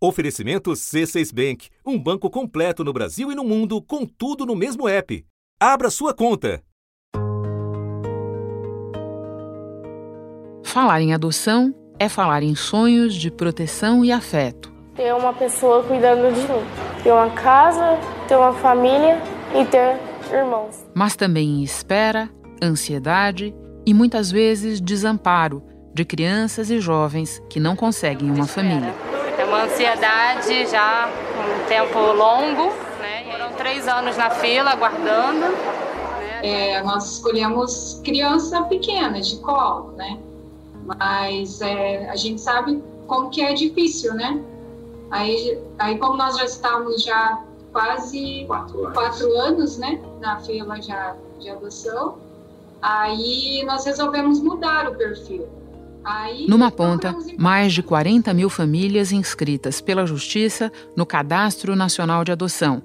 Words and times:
Oferecimento 0.00 0.70
C6 0.70 1.34
Bank, 1.34 1.68
um 1.84 1.98
banco 1.98 2.30
completo 2.30 2.84
no 2.84 2.92
Brasil 2.92 3.32
e 3.32 3.34
no 3.34 3.42
mundo, 3.42 3.82
com 3.82 4.06
tudo 4.06 4.46
no 4.46 4.54
mesmo 4.54 4.88
app. 4.88 5.26
Abra 5.58 5.90
sua 5.90 6.14
conta. 6.14 6.62
Falar 10.62 11.02
em 11.02 11.12
adoção 11.12 11.74
é 11.98 12.08
falar 12.08 12.44
em 12.44 12.54
sonhos 12.54 13.12
de 13.12 13.28
proteção 13.28 14.04
e 14.04 14.12
afeto. 14.12 14.72
Ter 14.94 15.12
uma 15.12 15.32
pessoa 15.32 15.82
cuidando 15.82 16.32
de 16.32 16.42
mim. 16.42 17.02
Ter 17.02 17.10
uma 17.10 17.30
casa, 17.30 17.98
ter 18.28 18.36
uma 18.36 18.52
família 18.52 19.20
e 19.52 19.64
ter 19.64 19.98
irmãos. 20.32 20.86
Mas 20.94 21.16
também 21.16 21.58
em 21.58 21.62
espera, 21.64 22.30
ansiedade 22.62 23.52
e 23.84 23.92
muitas 23.92 24.30
vezes 24.30 24.80
desamparo 24.80 25.60
de 25.92 26.04
crianças 26.04 26.70
e 26.70 26.78
jovens 26.78 27.42
que 27.50 27.58
não 27.58 27.74
conseguem 27.74 28.30
uma 28.30 28.46
família. 28.46 28.94
Uma 29.48 29.64
ansiedade 29.64 30.66
já 30.66 31.08
um 31.08 31.66
tempo 31.66 31.98
longo, 31.98 32.70
né? 33.00 33.24
Foram 33.32 33.52
três 33.54 33.88
anos 33.88 34.14
na 34.14 34.28
fila 34.28 34.72
aguardando. 34.72 35.46
É, 36.42 36.82
nós 36.82 37.12
escolhemos 37.12 37.98
criança 38.04 38.62
pequena, 38.64 39.22
de 39.22 39.38
colo, 39.38 39.92
né? 39.92 40.18
Mas 40.84 41.62
é, 41.62 42.10
a 42.10 42.16
gente 42.16 42.42
sabe 42.42 42.82
como 43.06 43.30
que 43.30 43.40
é 43.40 43.54
difícil, 43.54 44.12
né? 44.12 44.38
Aí, 45.10 45.58
aí 45.78 45.98
como 45.98 46.18
nós 46.18 46.36
já 46.36 46.44
estamos 46.44 47.02
já 47.02 47.42
quase 47.72 48.44
quatro 48.46 48.84
anos, 48.84 48.92
quatro 48.92 49.38
anos 49.38 49.78
né? 49.78 49.98
Na 50.20 50.38
fila 50.40 50.78
já 50.82 51.16
de 51.38 51.48
adoção, 51.48 52.18
aí 52.82 53.64
nós 53.64 53.86
resolvemos 53.86 54.40
mudar 54.40 54.88
o 54.88 54.94
perfil. 54.94 55.48
Numa 56.48 56.70
ponta, 56.70 57.14
mais 57.38 57.72
de 57.72 57.82
40 57.82 58.32
mil 58.32 58.48
famílias 58.48 59.12
inscritas 59.12 59.80
pela 59.80 60.06
Justiça 60.06 60.72
no 60.96 61.04
Cadastro 61.04 61.76
Nacional 61.76 62.24
de 62.24 62.32
Adoção. 62.32 62.82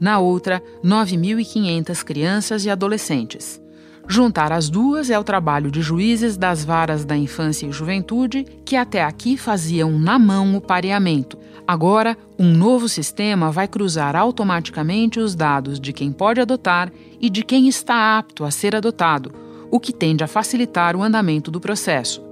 Na 0.00 0.18
outra, 0.18 0.62
9.500 0.84 2.04
crianças 2.04 2.64
e 2.64 2.70
adolescentes. 2.70 3.60
Juntar 4.06 4.52
as 4.52 4.70
duas 4.70 5.10
é 5.10 5.18
o 5.18 5.24
trabalho 5.24 5.70
de 5.70 5.82
juízes 5.82 6.36
das 6.36 6.64
varas 6.64 7.04
da 7.04 7.16
infância 7.16 7.66
e 7.66 7.72
juventude 7.72 8.44
que 8.64 8.74
até 8.74 9.04
aqui 9.04 9.36
faziam 9.36 9.98
na 9.98 10.18
mão 10.18 10.56
o 10.56 10.60
pareamento. 10.60 11.38
Agora, 11.66 12.16
um 12.38 12.50
novo 12.50 12.88
sistema 12.88 13.50
vai 13.50 13.68
cruzar 13.68 14.16
automaticamente 14.16 15.20
os 15.20 15.34
dados 15.34 15.78
de 15.78 15.92
quem 15.92 16.10
pode 16.10 16.40
adotar 16.40 16.90
e 17.20 17.28
de 17.28 17.44
quem 17.44 17.68
está 17.68 18.18
apto 18.18 18.44
a 18.44 18.50
ser 18.50 18.74
adotado, 18.74 19.30
o 19.70 19.78
que 19.78 19.92
tende 19.92 20.24
a 20.24 20.26
facilitar 20.26 20.96
o 20.96 21.02
andamento 21.02 21.50
do 21.50 21.60
processo. 21.60 22.27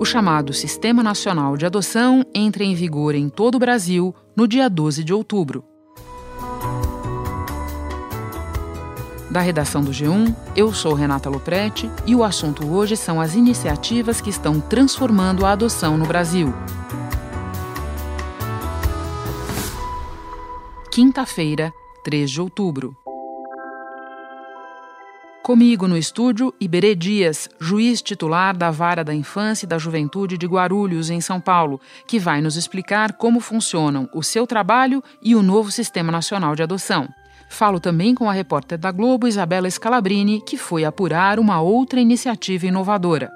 O 0.00 0.04
chamado 0.04 0.52
Sistema 0.52 1.02
Nacional 1.02 1.56
de 1.56 1.66
Adoção 1.66 2.24
entra 2.32 2.62
em 2.62 2.72
vigor 2.72 3.16
em 3.16 3.28
todo 3.28 3.56
o 3.56 3.58
Brasil 3.58 4.14
no 4.36 4.46
dia 4.46 4.70
12 4.70 5.02
de 5.02 5.12
outubro. 5.12 5.64
Da 9.28 9.40
redação 9.40 9.82
do 9.82 9.90
G1, 9.90 10.34
eu 10.54 10.72
sou 10.72 10.94
Renata 10.94 11.28
Loprete 11.28 11.90
e 12.06 12.14
o 12.14 12.22
assunto 12.22 12.64
hoje 12.64 12.96
são 12.96 13.20
as 13.20 13.34
iniciativas 13.34 14.20
que 14.20 14.30
estão 14.30 14.60
transformando 14.60 15.44
a 15.44 15.50
adoção 15.50 15.98
no 15.98 16.06
Brasil. 16.06 16.54
Quinta-feira, 20.92 21.72
3 22.04 22.30
de 22.30 22.40
outubro. 22.40 22.96
Comigo 25.48 25.88
no 25.88 25.96
estúdio, 25.96 26.52
Iberê 26.60 26.94
Dias, 26.94 27.48
juiz 27.58 28.02
titular 28.02 28.54
da 28.54 28.70
Vara 28.70 29.02
da 29.02 29.14
Infância 29.14 29.64
e 29.64 29.66
da 29.66 29.78
Juventude 29.78 30.36
de 30.36 30.46
Guarulhos, 30.46 31.08
em 31.08 31.22
São 31.22 31.40
Paulo, 31.40 31.80
que 32.06 32.18
vai 32.18 32.42
nos 32.42 32.54
explicar 32.54 33.14
como 33.14 33.40
funcionam 33.40 34.06
o 34.12 34.22
seu 34.22 34.46
trabalho 34.46 35.02
e 35.22 35.34
o 35.34 35.42
novo 35.42 35.70
Sistema 35.70 36.12
Nacional 36.12 36.54
de 36.54 36.62
Adoção. 36.62 37.08
Falo 37.48 37.80
também 37.80 38.14
com 38.14 38.28
a 38.28 38.32
repórter 38.34 38.76
da 38.76 38.92
Globo, 38.92 39.26
Isabela 39.26 39.70
Scalabrini, 39.70 40.42
que 40.42 40.58
foi 40.58 40.84
apurar 40.84 41.38
uma 41.38 41.62
outra 41.62 41.98
iniciativa 41.98 42.66
inovadora. 42.66 43.32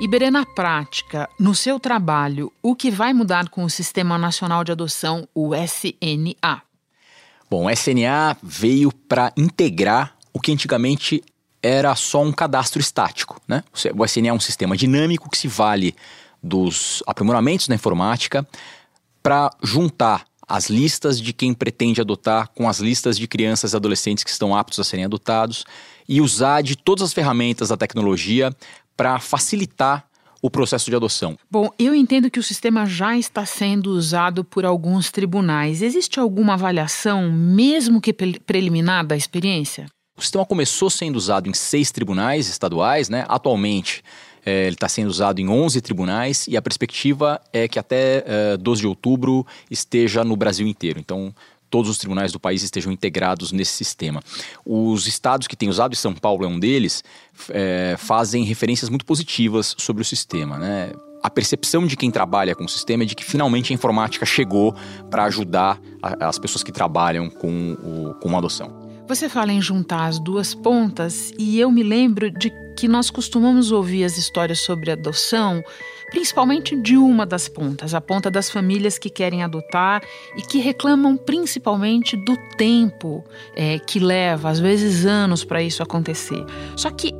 Iberê, 0.00 0.28
na 0.28 0.44
prática, 0.44 1.30
no 1.38 1.54
seu 1.54 1.78
trabalho, 1.78 2.52
o 2.60 2.74
que 2.74 2.90
vai 2.90 3.12
mudar 3.12 3.48
com 3.48 3.62
o 3.62 3.70
Sistema 3.70 4.18
Nacional 4.18 4.64
de 4.64 4.72
Adoção, 4.72 5.28
o 5.32 5.54
SNA? 5.54 6.65
Bom, 7.48 7.66
o 7.66 7.70
SNA 7.70 8.36
veio 8.42 8.92
para 8.92 9.32
integrar 9.36 10.16
o 10.32 10.40
que 10.40 10.52
antigamente 10.52 11.22
era 11.62 11.94
só 11.94 12.22
um 12.22 12.32
cadastro 12.32 12.80
estático. 12.80 13.40
Né? 13.46 13.62
O 13.94 14.04
SNA 14.04 14.28
é 14.28 14.32
um 14.32 14.40
sistema 14.40 14.76
dinâmico 14.76 15.30
que 15.30 15.38
se 15.38 15.48
vale 15.48 15.94
dos 16.42 17.02
aprimoramentos 17.06 17.68
da 17.68 17.74
informática 17.74 18.46
para 19.22 19.50
juntar 19.62 20.26
as 20.46 20.70
listas 20.70 21.20
de 21.20 21.32
quem 21.32 21.52
pretende 21.52 22.00
adotar 22.00 22.48
com 22.54 22.68
as 22.68 22.78
listas 22.78 23.18
de 23.18 23.26
crianças 23.26 23.72
e 23.72 23.76
adolescentes 23.76 24.22
que 24.22 24.30
estão 24.30 24.54
aptos 24.54 24.78
a 24.78 24.84
serem 24.84 25.04
adotados 25.04 25.64
e 26.08 26.20
usar 26.20 26.62
de 26.62 26.76
todas 26.76 27.02
as 27.02 27.12
ferramentas 27.12 27.70
da 27.70 27.76
tecnologia 27.76 28.54
para 28.96 29.18
facilitar 29.18 30.06
o 30.46 30.50
processo 30.50 30.88
de 30.88 30.96
adoção? 30.96 31.36
Bom, 31.50 31.70
eu 31.78 31.94
entendo 31.94 32.30
que 32.30 32.38
o 32.38 32.42
sistema 32.42 32.86
já 32.86 33.16
está 33.18 33.44
sendo 33.44 33.90
usado 33.90 34.44
por 34.44 34.64
alguns 34.64 35.10
tribunais. 35.10 35.82
Existe 35.82 36.20
alguma 36.20 36.54
avaliação, 36.54 37.30
mesmo 37.30 38.00
que 38.00 38.12
preliminar, 38.12 39.04
da 39.04 39.16
experiência? 39.16 39.86
O 40.16 40.22
sistema 40.22 40.46
começou 40.46 40.88
sendo 40.88 41.16
usado 41.16 41.48
em 41.48 41.52
seis 41.52 41.90
tribunais 41.90 42.48
estaduais, 42.48 43.08
né? 43.08 43.26
Atualmente 43.28 44.02
é, 44.46 44.66
ele 44.66 44.74
está 44.74 44.88
sendo 44.88 45.08
usado 45.08 45.40
em 45.40 45.48
11 45.48 45.80
tribunais 45.80 46.46
e 46.46 46.56
a 46.56 46.62
perspectiva 46.62 47.40
é 47.52 47.66
que 47.66 47.80
até 47.80 48.22
é, 48.24 48.56
12 48.56 48.82
de 48.82 48.86
outubro 48.86 49.44
esteja 49.68 50.22
no 50.22 50.36
Brasil 50.36 50.68
inteiro. 50.68 51.00
Então, 51.00 51.34
todos 51.70 51.90
os 51.90 51.98
tribunais 51.98 52.32
do 52.32 52.40
país 52.40 52.62
estejam 52.62 52.92
integrados 52.92 53.52
nesse 53.52 53.72
sistema. 53.72 54.22
Os 54.64 55.06
estados 55.06 55.46
que 55.46 55.56
têm 55.56 55.68
usado, 55.68 55.94
e 55.94 55.96
São 55.96 56.14
Paulo 56.14 56.44
é 56.44 56.48
um 56.48 56.58
deles, 56.58 57.02
é, 57.50 57.96
fazem 57.98 58.44
referências 58.44 58.88
muito 58.88 59.04
positivas 59.04 59.74
sobre 59.78 60.02
o 60.02 60.04
sistema. 60.04 60.58
Né? 60.58 60.92
A 61.22 61.30
percepção 61.30 61.86
de 61.86 61.96
quem 61.96 62.10
trabalha 62.10 62.54
com 62.54 62.64
o 62.64 62.68
sistema 62.68 63.02
é 63.02 63.06
de 63.06 63.14
que 63.14 63.24
finalmente 63.24 63.72
a 63.72 63.74
informática 63.74 64.24
chegou 64.24 64.74
para 65.10 65.24
ajudar 65.24 65.80
a, 66.02 66.28
as 66.28 66.38
pessoas 66.38 66.62
que 66.62 66.72
trabalham 66.72 67.28
com, 67.28 67.72
o, 67.72 68.14
com 68.20 68.34
a 68.34 68.38
adoção. 68.38 68.86
Você 69.08 69.28
fala 69.28 69.52
em 69.52 69.62
juntar 69.62 70.06
as 70.06 70.18
duas 70.18 70.52
pontas 70.54 71.32
e 71.38 71.60
eu 71.60 71.70
me 71.70 71.82
lembro 71.82 72.30
de 72.30 72.52
que 72.76 72.88
nós 72.88 73.08
costumamos 73.08 73.70
ouvir 73.70 74.04
as 74.04 74.18
histórias 74.18 74.58
sobre 74.60 74.90
adoção 74.90 75.62
principalmente 76.10 76.76
de 76.76 76.96
uma 76.96 77.26
das 77.26 77.48
pontas, 77.48 77.94
a 77.94 78.00
ponta 78.00 78.30
das 78.30 78.50
famílias 78.50 78.98
que 78.98 79.10
querem 79.10 79.42
adotar 79.42 80.02
e 80.36 80.42
que 80.42 80.58
reclamam 80.58 81.16
principalmente 81.16 82.16
do 82.16 82.36
tempo 82.56 83.24
é, 83.54 83.78
que 83.78 83.98
leva, 83.98 84.50
às 84.50 84.58
vezes 84.58 85.04
anos, 85.04 85.44
para 85.44 85.62
isso 85.62 85.82
acontecer. 85.82 86.44
Só 86.76 86.90
que 86.90 87.12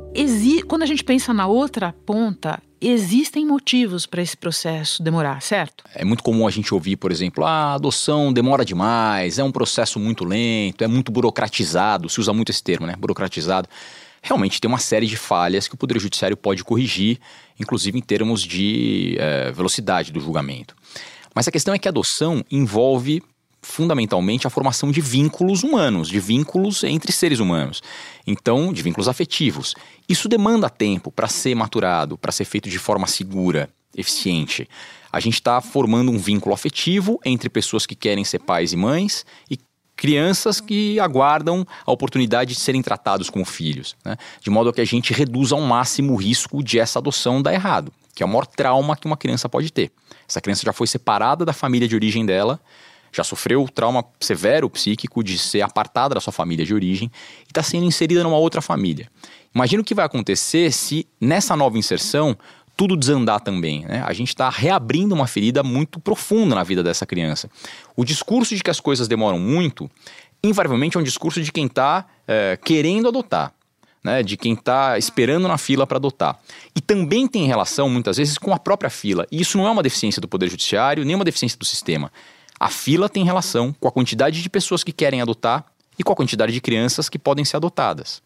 quando 0.67 0.83
a 0.83 0.85
gente 0.85 1.03
pensa 1.03 1.33
na 1.33 1.47
outra 1.47 1.93
ponta, 2.05 2.59
existem 2.79 3.45
motivos 3.45 4.05
para 4.05 4.21
esse 4.21 4.37
processo 4.37 5.01
demorar, 5.01 5.41
certo? 5.41 5.83
É 5.93 6.05
muito 6.05 6.23
comum 6.23 6.47
a 6.47 6.51
gente 6.51 6.73
ouvir, 6.73 6.95
por 6.95 7.11
exemplo, 7.11 7.43
ah, 7.43 7.71
a 7.71 7.73
adoção 7.75 8.31
demora 8.31 8.63
demais, 8.63 9.39
é 9.39 9.43
um 9.43 9.51
processo 9.51 9.99
muito 9.99 10.23
lento, 10.23 10.83
é 10.83 10.87
muito 10.87 11.11
burocratizado, 11.11 12.09
se 12.09 12.19
usa 12.19 12.33
muito 12.33 12.51
esse 12.51 12.63
termo, 12.63 12.85
né? 12.85 12.95
Burocratizado 12.97 13.67
realmente 14.27 14.59
tem 14.59 14.67
uma 14.69 14.77
série 14.77 15.07
de 15.07 15.17
falhas 15.17 15.67
que 15.67 15.75
o 15.75 15.77
Poder 15.77 15.99
Judiciário 15.99 16.35
pode 16.35 16.63
corrigir, 16.63 17.19
inclusive 17.59 17.97
em 17.97 18.01
termos 18.01 18.43
de 18.43 19.15
é, 19.19 19.51
velocidade 19.51 20.11
do 20.11 20.19
julgamento. 20.19 20.75
Mas 21.33 21.47
a 21.47 21.51
questão 21.51 21.73
é 21.73 21.79
que 21.79 21.87
a 21.87 21.91
adoção 21.91 22.43
envolve 22.51 23.23
fundamentalmente 23.61 24.45
a 24.45 24.49
formação 24.49 24.91
de 24.91 25.01
vínculos 25.01 25.63
humanos, 25.63 26.07
de 26.07 26.19
vínculos 26.19 26.83
entre 26.83 27.11
seres 27.11 27.39
humanos. 27.39 27.81
Então, 28.25 28.71
de 28.71 28.81
vínculos 28.81 29.07
afetivos. 29.07 29.75
Isso 30.07 30.29
demanda 30.29 30.69
tempo 30.69 31.11
para 31.11 31.27
ser 31.27 31.55
maturado, 31.55 32.17
para 32.17 32.31
ser 32.31 32.45
feito 32.45 32.69
de 32.69 32.79
forma 32.79 33.07
segura, 33.07 33.69
eficiente. 33.95 34.69
A 35.11 35.19
gente 35.19 35.35
está 35.35 35.59
formando 35.61 36.11
um 36.11 36.17
vínculo 36.17 36.53
afetivo 36.53 37.19
entre 37.25 37.49
pessoas 37.49 37.85
que 37.85 37.95
querem 37.95 38.23
ser 38.23 38.39
pais 38.39 38.73
e 38.73 38.77
mães 38.77 39.25
e 39.49 39.57
crianças 39.97 40.61
que 40.61 40.99
aguardam 40.99 41.65
a 41.85 41.91
oportunidade 41.91 42.53
de 42.53 42.59
serem 42.59 42.83
tratados 42.83 43.29
como 43.29 43.43
filhos, 43.43 43.95
né? 44.05 44.15
de 44.39 44.49
modo 44.49 44.71
que 44.71 44.79
a 44.79 44.85
gente 44.85 45.11
reduza 45.11 45.55
ao 45.55 45.61
máximo 45.61 46.13
o 46.13 46.15
risco 46.15 46.63
de 46.63 46.79
essa 46.79 46.99
adoção 46.99 47.41
dar 47.41 47.53
errado, 47.53 47.91
que 48.15 48.21
é 48.21 48.25
o 48.25 48.29
maior 48.29 48.45
trauma 48.45 48.95
que 48.95 49.07
uma 49.07 49.17
criança 49.17 49.49
pode 49.49 49.73
ter. 49.73 49.91
Essa 50.29 50.39
criança 50.39 50.61
já 50.63 50.71
foi 50.71 50.85
separada 50.85 51.43
da 51.43 51.51
família 51.51 51.87
de 51.87 51.95
origem 51.95 52.25
dela, 52.25 52.59
já 53.11 53.23
sofreu 53.23 53.63
o 53.63 53.69
trauma 53.69 54.05
severo 54.19 54.69
psíquico 54.69 55.23
de 55.23 55.37
ser 55.37 55.61
apartada 55.61 56.13
da 56.13 56.21
sua 56.21 56.33
família 56.33 56.63
de 56.63 56.73
origem 56.73 57.11
e 57.41 57.47
está 57.47 57.63
sendo 57.63 57.85
inserida 57.85 58.23
numa 58.23 58.37
outra 58.37 58.61
família. 58.61 59.09
Imagina 59.55 59.81
o 59.81 59.85
que 59.85 59.95
vai 59.95 60.05
acontecer 60.05 60.71
se 60.71 61.07
nessa 61.19 61.55
nova 61.55 61.77
inserção 61.77 62.37
tudo 62.77 62.95
desandar 62.95 63.41
também. 63.41 63.83
Né? 63.85 64.03
A 64.05 64.13
gente 64.13 64.29
está 64.29 64.49
reabrindo 64.49 65.15
uma 65.15 65.25
ferida 65.25 65.63
muito 65.63 65.99
profunda 65.99 66.53
na 66.53 66.63
vida 66.63 66.83
dessa 66.83 67.07
criança. 67.07 67.49
O 67.95 68.05
discurso 68.05 68.55
de 68.55 68.61
que 68.61 68.69
as 68.69 68.79
coisas 68.79 69.07
demoram 69.07 69.39
muito, 69.39 69.89
invariavelmente 70.43 70.95
é 70.95 70.99
um 70.99 71.03
discurso 71.03 71.41
de 71.41 71.51
quem 71.51 71.65
está 71.65 72.05
é, 72.27 72.57
querendo 72.63 73.07
adotar. 73.07 73.51
né, 74.03 74.23
de 74.23 74.37
quem 74.37 74.53
está 74.53 74.97
esperando 74.97 75.49
na 75.49 75.57
fila 75.57 75.85
para 75.85 75.97
adotar. 75.97 76.39
E 76.73 76.79
também 76.79 77.27
tem 77.27 77.45
relação, 77.45 77.89
muitas 77.89 78.15
vezes, 78.15 78.37
com 78.37 78.53
a 78.53 78.59
própria 78.59 78.89
fila. 78.89 79.27
E 79.29 79.41
isso 79.41 79.57
não 79.57 79.67
é 79.67 79.71
uma 79.71 79.83
deficiência 79.83 80.21
do 80.21 80.29
Poder 80.29 80.47
Judiciário, 80.49 81.03
nem 81.03 81.13
uma 81.13 81.25
deficiência 81.25 81.57
do 81.57 81.65
sistema. 81.65 82.09
A 82.57 82.69
fila 82.69 83.09
tem 83.09 83.25
relação 83.25 83.75
com 83.77 83.87
a 83.87 83.91
quantidade 83.91 84.41
de 84.41 84.49
pessoas 84.49 84.81
que 84.81 84.93
querem 84.93 85.21
adotar 85.21 85.65
e 85.99 86.03
com 86.03 86.13
a 86.13 86.15
quantidade 86.15 86.53
de 86.53 86.61
crianças 86.61 87.09
que 87.09 87.19
podem 87.19 87.43
ser 87.43 87.57
adotadas. 87.57 88.21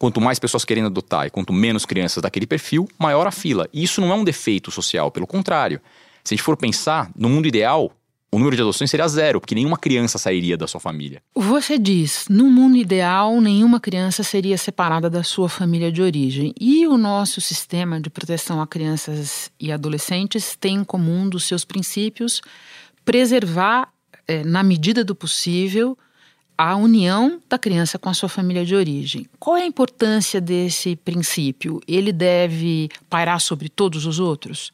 Quanto 0.00 0.18
mais 0.18 0.38
pessoas 0.38 0.64
querem 0.64 0.82
adotar 0.82 1.26
e 1.26 1.30
quanto 1.30 1.52
menos 1.52 1.84
crianças 1.84 2.22
daquele 2.22 2.46
perfil, 2.46 2.88
maior 2.98 3.26
a 3.26 3.30
fila. 3.30 3.68
E 3.70 3.82
isso 3.82 4.00
não 4.00 4.10
é 4.10 4.14
um 4.14 4.24
defeito 4.24 4.70
social, 4.70 5.10
pelo 5.10 5.26
contrário. 5.26 5.78
Se 6.24 6.32
a 6.32 6.34
gente 6.34 6.42
for 6.42 6.56
pensar, 6.56 7.10
no 7.14 7.28
mundo 7.28 7.46
ideal, 7.46 7.92
o 8.32 8.38
número 8.38 8.56
de 8.56 8.62
adoções 8.62 8.90
seria 8.90 9.06
zero, 9.06 9.42
porque 9.42 9.54
nenhuma 9.54 9.76
criança 9.76 10.16
sairia 10.16 10.56
da 10.56 10.66
sua 10.66 10.80
família. 10.80 11.22
Você 11.34 11.78
diz, 11.78 12.24
no 12.30 12.50
mundo 12.50 12.78
ideal, 12.78 13.38
nenhuma 13.42 13.78
criança 13.78 14.22
seria 14.22 14.56
separada 14.56 15.10
da 15.10 15.22
sua 15.22 15.50
família 15.50 15.92
de 15.92 16.00
origem. 16.00 16.54
E 16.58 16.86
o 16.86 16.96
nosso 16.96 17.38
sistema 17.38 18.00
de 18.00 18.08
proteção 18.08 18.62
a 18.62 18.66
crianças 18.66 19.50
e 19.60 19.70
adolescentes 19.70 20.56
tem 20.58 20.76
em 20.76 20.84
comum 20.84 21.28
dos 21.28 21.44
seus 21.44 21.62
princípios 21.62 22.40
preservar, 23.04 23.92
é, 24.26 24.42
na 24.44 24.62
medida 24.62 25.04
do 25.04 25.14
possível, 25.14 25.98
a 26.62 26.76
união 26.76 27.40
da 27.48 27.58
criança 27.58 27.98
com 27.98 28.10
a 28.10 28.14
sua 28.14 28.28
família 28.28 28.66
de 28.66 28.74
origem. 28.74 29.26
Qual 29.38 29.56
é 29.56 29.62
a 29.62 29.66
importância 29.66 30.42
desse 30.42 30.94
princípio? 30.94 31.80
Ele 31.88 32.12
deve 32.12 32.90
pairar 33.08 33.40
sobre 33.40 33.70
todos 33.70 34.04
os 34.04 34.20
outros? 34.20 34.70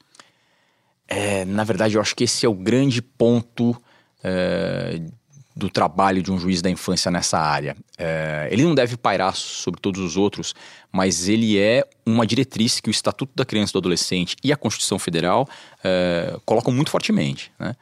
É, 1.06 1.44
na 1.44 1.62
verdade, 1.62 1.94
eu 1.94 2.00
acho 2.00 2.16
que 2.16 2.24
esse 2.24 2.44
é 2.44 2.48
o 2.48 2.54
grande 2.54 3.00
ponto 3.00 3.80
é, 4.24 5.00
do 5.54 5.70
trabalho 5.70 6.24
de 6.24 6.32
um 6.32 6.40
juiz 6.40 6.60
da 6.60 6.68
infância 6.68 7.08
nessa 7.08 7.38
área. 7.38 7.76
É, 7.96 8.48
ele 8.50 8.64
não 8.64 8.74
deve 8.74 8.96
pairar 8.96 9.36
sobre 9.36 9.80
todos 9.80 10.00
os 10.00 10.16
outros, 10.16 10.56
mas 10.90 11.28
ele 11.28 11.56
é 11.56 11.84
uma 12.04 12.26
diretriz 12.26 12.80
que 12.80 12.88
o 12.88 12.90
Estatuto 12.90 13.30
da 13.36 13.44
Criança 13.44 13.70
e 13.70 13.74
do 13.74 13.78
Adolescente 13.78 14.34
e 14.42 14.52
a 14.52 14.56
Constituição 14.56 14.98
Federal 14.98 15.48
é, 15.84 16.36
colocam 16.44 16.74
muito 16.74 16.90
fortemente. 16.90 17.52
Né? 17.60 17.76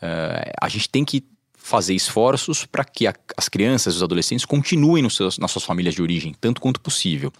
É, 0.00 0.52
a 0.60 0.68
gente 0.68 0.88
tem 0.88 1.04
que 1.04 1.24
fazer 1.68 1.94
esforços 1.94 2.64
para 2.64 2.84
que 2.84 3.06
a, 3.06 3.14
as 3.36 3.48
crianças 3.48 3.94
e 3.94 3.96
os 3.98 4.02
adolescentes 4.02 4.44
continuem 4.44 5.08
seus, 5.10 5.38
nas 5.38 5.50
suas 5.50 5.64
famílias 5.64 5.94
de 5.94 6.02
origem, 6.02 6.34
tanto 6.40 6.60
quanto 6.60 6.80
possível 6.80 7.32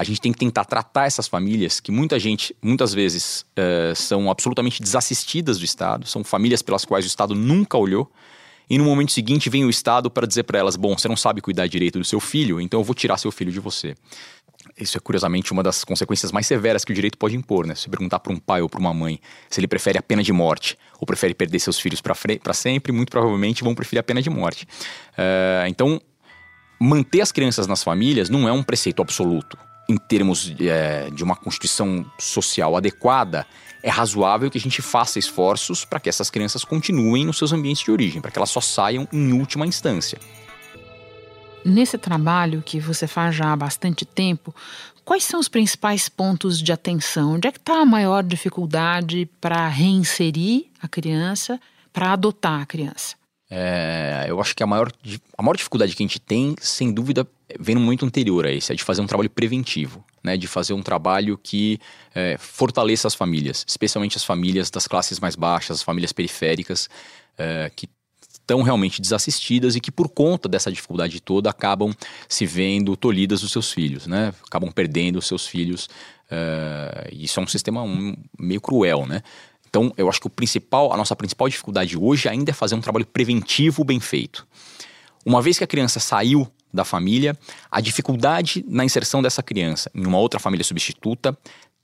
a 0.00 0.02
gente 0.02 0.18
tem 0.18 0.32
que 0.32 0.38
tentar 0.38 0.64
tratar 0.64 1.04
essas 1.04 1.28
famílias 1.28 1.78
que 1.78 1.92
muita 1.92 2.18
gente, 2.18 2.56
muitas 2.62 2.94
vezes, 2.94 3.44
uh, 3.50 3.94
são 3.94 4.30
absolutamente 4.30 4.82
desassistidas 4.82 5.58
do 5.58 5.64
Estado, 5.66 6.06
são 6.06 6.24
famílias 6.24 6.62
pelas 6.62 6.86
quais 6.86 7.04
o 7.04 7.08
Estado 7.08 7.34
nunca 7.34 7.76
olhou. 7.76 8.10
E 8.70 8.78
no 8.78 8.84
momento 8.84 9.12
seguinte 9.12 9.50
vem 9.50 9.62
o 9.62 9.68
Estado 9.68 10.10
para 10.10 10.26
dizer 10.26 10.44
para 10.44 10.58
elas: 10.58 10.74
bom, 10.74 10.96
você 10.96 11.06
não 11.06 11.16
sabe 11.16 11.42
cuidar 11.42 11.66
direito 11.66 11.98
do 11.98 12.04
seu 12.04 12.18
filho, 12.18 12.60
então 12.62 12.80
eu 12.80 12.84
vou 12.84 12.94
tirar 12.94 13.18
seu 13.18 13.30
filho 13.30 13.52
de 13.52 13.60
você. 13.60 13.94
Isso 14.80 14.96
é 14.96 15.00
curiosamente 15.00 15.52
uma 15.52 15.62
das 15.62 15.84
consequências 15.84 16.32
mais 16.32 16.46
severas 16.46 16.84
que 16.84 16.92
o 16.92 16.94
direito 16.94 17.18
pode 17.18 17.36
impor, 17.36 17.66
né? 17.66 17.74
Se 17.74 17.88
perguntar 17.88 18.18
para 18.20 18.32
um 18.32 18.38
pai 18.38 18.62
ou 18.62 18.68
para 18.68 18.80
uma 18.80 18.94
mãe 18.94 19.20
se 19.48 19.60
ele 19.60 19.68
prefere 19.68 19.98
a 19.98 20.02
pena 20.02 20.22
de 20.22 20.32
morte 20.32 20.78
ou 20.98 21.06
prefere 21.06 21.34
perder 21.34 21.58
seus 21.58 21.78
filhos 21.78 22.00
para 22.00 22.54
sempre, 22.54 22.92
muito 22.92 23.10
provavelmente 23.10 23.62
vão 23.62 23.74
preferir 23.74 24.00
a 24.00 24.02
pena 24.02 24.20
de 24.20 24.30
morte. 24.30 24.66
Uh, 25.12 25.66
então, 25.68 26.00
manter 26.80 27.20
as 27.20 27.32
crianças 27.32 27.66
nas 27.66 27.82
famílias 27.82 28.28
não 28.28 28.48
é 28.48 28.52
um 28.52 28.62
preceito 28.62 29.02
absoluto 29.02 29.58
em 29.90 29.96
termos 29.96 30.54
é, 30.60 31.10
de 31.10 31.24
uma 31.24 31.34
constituição 31.34 32.06
social 32.16 32.76
adequada, 32.76 33.44
é 33.82 33.90
razoável 33.90 34.48
que 34.50 34.56
a 34.56 34.60
gente 34.60 34.80
faça 34.80 35.18
esforços 35.18 35.84
para 35.84 35.98
que 35.98 36.08
essas 36.08 36.30
crianças 36.30 36.64
continuem 36.64 37.24
nos 37.24 37.38
seus 37.38 37.52
ambientes 37.52 37.82
de 37.82 37.90
origem, 37.90 38.20
para 38.20 38.30
que 38.30 38.38
elas 38.38 38.50
só 38.50 38.60
saiam 38.60 39.08
em 39.12 39.32
última 39.32 39.66
instância. 39.66 40.18
Nesse 41.64 41.98
trabalho 41.98 42.62
que 42.64 42.80
você 42.80 43.06
faz 43.06 43.34
já 43.34 43.52
há 43.52 43.56
bastante 43.56 44.04
tempo, 44.04 44.54
quais 45.04 45.24
são 45.24 45.38
os 45.38 45.48
principais 45.48 46.08
pontos 46.08 46.60
de 46.60 46.72
atenção? 46.72 47.34
Onde 47.34 47.48
é 47.48 47.52
que 47.52 47.58
está 47.58 47.80
a 47.80 47.84
maior 47.84 48.22
dificuldade 48.22 49.28
para 49.40 49.68
reinserir 49.68 50.66
a 50.80 50.88
criança, 50.88 51.60
para 51.92 52.12
adotar 52.12 52.62
a 52.62 52.66
criança? 52.66 53.14
É, 53.50 54.26
eu 54.28 54.40
acho 54.40 54.54
que 54.54 54.62
a 54.62 54.66
maior, 54.66 54.90
a 55.36 55.42
maior 55.42 55.56
dificuldade 55.56 55.94
que 55.94 56.02
a 56.02 56.06
gente 56.06 56.20
tem, 56.20 56.54
sem 56.60 56.92
dúvida, 56.92 57.26
vem 57.58 57.74
momento 57.74 58.06
anterior 58.06 58.46
a 58.46 58.52
esse, 58.52 58.72
é 58.72 58.76
de 58.76 58.84
fazer 58.84 59.02
um 59.02 59.06
trabalho 59.06 59.28
preventivo, 59.28 60.04
né? 60.22 60.36
De 60.36 60.46
fazer 60.46 60.72
um 60.72 60.82
trabalho 60.82 61.36
que 61.36 61.78
é, 62.14 62.36
fortaleça 62.38 63.08
as 63.08 63.14
famílias, 63.14 63.64
especialmente 63.66 64.16
as 64.16 64.24
famílias 64.24 64.70
das 64.70 64.86
classes 64.86 65.18
mais 65.18 65.34
baixas, 65.34 65.78
as 65.78 65.82
famílias 65.82 66.12
periféricas, 66.12 66.88
é, 67.36 67.70
que 67.74 67.88
estão 68.50 68.62
realmente 68.62 69.00
desassistidas 69.00 69.76
e 69.76 69.80
que 69.80 69.92
por 69.92 70.08
conta 70.08 70.48
dessa 70.48 70.72
dificuldade 70.72 71.20
toda 71.20 71.48
acabam 71.48 71.94
se 72.28 72.44
vendo 72.44 72.96
tolhidas 72.96 73.42
dos 73.42 73.52
seus 73.52 73.70
filhos, 73.70 74.08
né? 74.08 74.32
Acabam 74.44 74.72
perdendo 74.72 75.20
os 75.20 75.26
seus 75.26 75.46
filhos. 75.46 75.88
É, 76.28 77.10
isso 77.12 77.38
é 77.38 77.42
um 77.42 77.46
sistema 77.46 77.82
um, 77.82 78.14
meio 78.38 78.60
cruel, 78.60 79.06
né? 79.06 79.22
Então, 79.68 79.92
eu 79.96 80.08
acho 80.08 80.20
que 80.20 80.26
o 80.26 80.30
principal, 80.30 80.92
a 80.92 80.96
nossa 80.96 81.14
principal 81.14 81.48
dificuldade 81.48 81.96
hoje 81.96 82.28
ainda 82.28 82.50
é 82.50 82.54
fazer 82.54 82.74
um 82.74 82.80
trabalho 82.80 83.06
preventivo 83.06 83.84
bem 83.84 84.00
feito. 84.00 84.44
Uma 85.24 85.40
vez 85.40 85.58
que 85.58 85.62
a 85.62 85.66
criança 85.66 86.00
saiu 86.00 86.50
da 86.74 86.84
família, 86.84 87.38
a 87.70 87.80
dificuldade 87.80 88.64
na 88.66 88.84
inserção 88.84 89.22
dessa 89.22 89.44
criança 89.44 89.88
em 89.94 90.04
uma 90.04 90.18
outra 90.18 90.40
família 90.40 90.64
substituta 90.64 91.38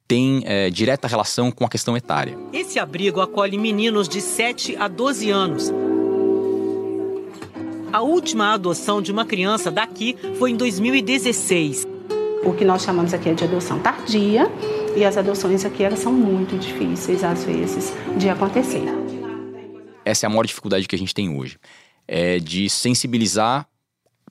tem 0.09 0.43
é, 0.47 0.71
direta 0.71 1.07
relação 1.07 1.51
com 1.53 1.65
a 1.65 1.69
questão 1.69 1.97
etária. 1.97 2.37
Esse 2.53 2.79
abrigo 2.79 3.21
acolhe 3.21 3.59
meninos 3.59 4.09
de 4.09 4.21
7 4.21 4.77
a 4.77 4.89
12 4.89 5.31
anos. 5.31 5.73
A 7.93 8.03
última 8.03 8.53
adoção 8.53 9.01
de 9.01 9.13
uma 9.13 9.25
criança 9.25 9.71
daqui 9.71 10.17
foi 10.39 10.51
em 10.51 10.57
2016. 10.57 11.87
O 12.45 12.53
que 12.53 12.65
nós 12.65 12.83
chamamos 12.83 13.15
aqui 13.15 13.29
é 13.29 13.35
de 13.35 13.45
adoção 13.45 13.79
tardia, 13.79 14.51
e 14.97 15.05
as 15.05 15.17
adoções 15.17 15.65
aqui 15.65 15.83
elas 15.83 16.01
são 16.01 16.13
muito 16.13 16.59
difíceis, 16.59 17.23
às 17.23 17.45
vezes, 17.45 17.93
de 18.17 18.29
acontecer. 18.29 18.83
Essa 20.05 20.27
é 20.27 20.29
a 20.29 20.31
maior 20.31 20.47
dificuldade 20.47 20.87
que 20.87 20.95
a 20.95 20.99
gente 20.99 21.15
tem 21.15 21.37
hoje. 21.37 21.59
É 22.07 22.39
de 22.39 22.69
sensibilizar 22.69 23.67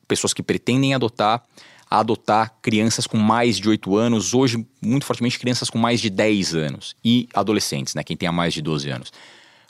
pessoas 0.08 0.34
que 0.34 0.44
pretendem 0.44 0.94
adotar 0.94 1.44
a 1.90 2.00
adotar 2.00 2.56
crianças 2.62 3.06
com 3.06 3.18
mais 3.18 3.58
de 3.58 3.70
8 3.70 3.96
anos, 3.96 4.34
hoje, 4.34 4.66
muito 4.82 5.06
fortemente, 5.06 5.40
crianças 5.40 5.70
com 5.70 5.78
mais 5.78 6.02
de 6.02 6.10
10 6.10 6.56
anos 6.56 6.96
e 7.04 7.28
adolescentes, 7.34 7.94
né? 7.94 8.04
Quem 8.04 8.18
tem 8.18 8.28
a 8.28 8.32
mais 8.32 8.54
de 8.54 8.62
12 8.62 8.90
anos. 8.90 9.14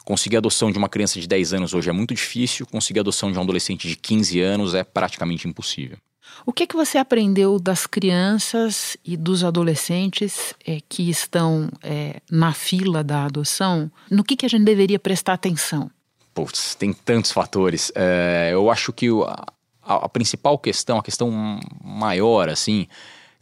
Conseguir 0.06 0.36
a 0.36 0.40
adoção 0.40 0.72
de 0.72 0.78
uma 0.78 0.88
criança 0.88 1.20
de 1.20 1.28
10 1.28 1.54
anos 1.54 1.74
hoje 1.74 1.90
é 1.90 1.94
muito 1.94 2.14
difícil, 2.14 2.68
conseguir 2.68 3.00
a 3.00 3.02
adoção 3.02 3.32
de 3.32 3.40
um 3.40 3.42
adolescente 3.42 3.88
de 3.88 3.96
15 3.96 4.40
anos 4.40 4.76
é 4.76 4.84
praticamente 4.84 5.48
impossível. 5.48 5.98
O 6.46 6.54
que, 6.54 6.68
que 6.68 6.76
você 6.76 7.00
aprendeu 7.00 7.60
das 7.60 7.88
crianças 7.88 8.96
e 9.04 9.18
dos 9.18 9.44
adolescentes 9.44 10.54
é, 10.66 10.80
que 10.88 11.10
estão 11.10 11.70
é, 11.82 12.22
na 12.30 12.54
fila 12.54 13.04
da 13.04 13.26
adoção? 13.26 13.92
No 14.10 14.24
que, 14.24 14.36
que 14.36 14.46
a 14.46 14.50
gente 14.50 14.64
deveria 14.64 15.00
prestar 15.00 15.34
atenção? 15.34 15.90
Putz, 16.36 16.76
tem 16.76 16.94
tantos 16.94 17.32
fatores. 17.32 17.92
É, 17.96 18.50
eu 18.54 18.70
acho 18.70 18.94
que 18.94 19.08
a, 19.08 19.46
a, 19.82 20.10
principal 20.10 20.60
questão, 20.60 21.00
a 21.00 21.04
questão 21.04 21.60
maior, 21.84 22.48
assim, 22.48 22.88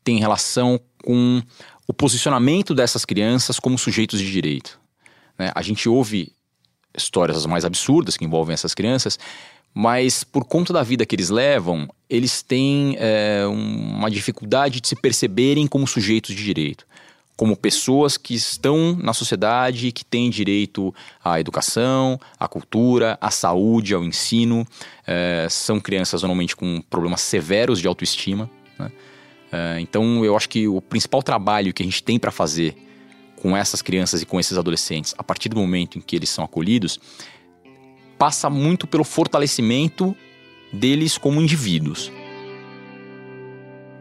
tem 0.02 0.18
relação 0.18 0.80
com 1.04 1.42
o 1.88 1.94
posicionamento 1.94 2.74
dessas 2.74 3.04
crianças 3.04 3.60
como 3.60 3.78
sujeitos 3.78 4.20
de 4.20 4.32
direito. 4.32 4.80
Né? 5.38 5.52
A 5.54 5.62
gente 5.62 5.90
ouve 5.90 6.32
histórias 6.96 7.38
as 7.38 7.46
mais 7.46 7.66
absurdas 7.66 8.18
que 8.18 8.26
envolvem 8.26 8.54
essas 8.54 8.74
crianças, 8.74 9.18
mas 9.74 10.24
por 10.24 10.46
conta 10.46 10.72
da 10.72 10.84
vida 10.84 11.06
que 11.06 11.16
eles 11.16 11.30
levam, 11.30 11.90
eles 12.10 12.44
têm 12.44 12.96
é, 13.00 13.44
uma 13.48 14.12
dificuldade 14.12 14.80
de 14.80 14.88
se 14.88 14.96
perceberem 14.96 15.66
como 15.66 15.88
sujeitos 15.88 16.36
de 16.36 16.44
direito, 16.44 16.86
como 17.36 17.58
pessoas 17.58 18.16
que 18.16 18.36
estão 18.36 18.96
na 19.02 19.14
sociedade 19.14 19.92
que 19.92 20.06
têm 20.06 20.30
direito 20.30 20.94
à 21.24 21.40
educação, 21.40 22.20
à 22.40 22.48
cultura, 22.48 23.18
à 23.20 23.32
saúde, 23.32 23.96
ao 23.96 24.04
ensino. 24.04 24.68
É, 25.08 25.48
são 25.50 25.80
crianças 25.80 26.22
normalmente 26.22 26.56
com 26.56 26.80
problemas 26.88 27.22
severos 27.22 27.80
de 27.80 27.88
autoestima. 27.88 28.48
Né? 28.78 28.92
É, 29.52 29.80
então, 29.80 30.24
eu 30.24 30.38
acho 30.38 30.48
que 30.48 30.68
o 30.68 30.80
principal 30.80 31.24
trabalho 31.24 31.74
que 31.74 31.82
a 31.82 31.86
gente 31.86 32.04
tem 32.04 32.20
para 32.20 32.32
fazer 32.32 32.78
com 33.44 33.58
essas 33.58 33.82
crianças 33.82 34.22
e 34.22 34.26
com 34.26 34.40
esses 34.40 34.58
adolescentes, 34.58 35.14
a 35.18 35.24
partir 35.24 35.50
do 35.50 35.58
momento 35.58 35.98
em 35.98 36.02
que 36.02 36.16
eles 36.16 36.30
são 36.30 36.46
acolhidos, 36.46 36.98
passa 38.18 38.50
muito 38.50 38.88
pelo 38.88 39.04
fortalecimento 39.04 40.16
deles 40.72 41.18
como 41.18 41.42
indivíduos. 41.42 42.10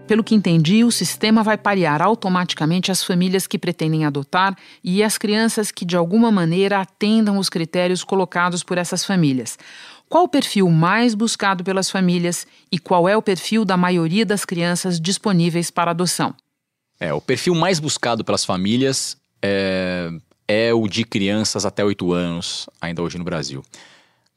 Pelo 0.06 0.22
que 0.22 0.37
entendi, 0.37 0.84
o 0.84 0.92
sistema 0.92 1.42
vai 1.42 1.58
parear 1.58 2.00
automaticamente 2.00 2.92
as 2.92 3.02
famílias 3.02 3.49
que 3.49 3.58
pretendem 3.58 4.04
adotar 4.04 4.56
e 4.82 5.02
as 5.02 5.18
crianças 5.18 5.72
que 5.72 5.84
de 5.84 5.96
alguma 5.96 6.30
maneira 6.30 6.80
atendam 6.80 7.37
os 7.37 7.49
critérios 7.49 8.04
colocados 8.04 8.62
por 8.62 8.78
essas 8.78 9.04
famílias. 9.04 9.58
Qual 10.08 10.25
o 10.25 10.28
perfil 10.28 10.70
mais 10.70 11.14
buscado 11.16 11.64
pelas 11.64 11.90
famílias 11.90 12.46
e 12.70 12.78
qual 12.78 13.08
é 13.08 13.16
o 13.16 13.22
perfil 13.22 13.64
da 13.64 13.76
maioria 13.76 14.25
das 14.25 14.44
crianças 14.44 15.00
disponíveis 15.00 15.68
para 15.68 15.90
adoção? 15.90 16.32
É, 17.00 17.12
o 17.12 17.20
perfil 17.20 17.56
mais 17.56 17.80
buscado 17.80 18.25
pelas 18.25 18.44
famílias 18.44 19.20
é, 19.42 20.11
é 20.46 20.72
o 20.72 20.87
de 20.87 21.04
crianças 21.04 21.66
até 21.66 21.84
8 21.84 22.12
anos, 22.12 22.68
ainda 22.80 23.02
hoje 23.02 23.18
no 23.18 23.25
Brasil. 23.25 23.62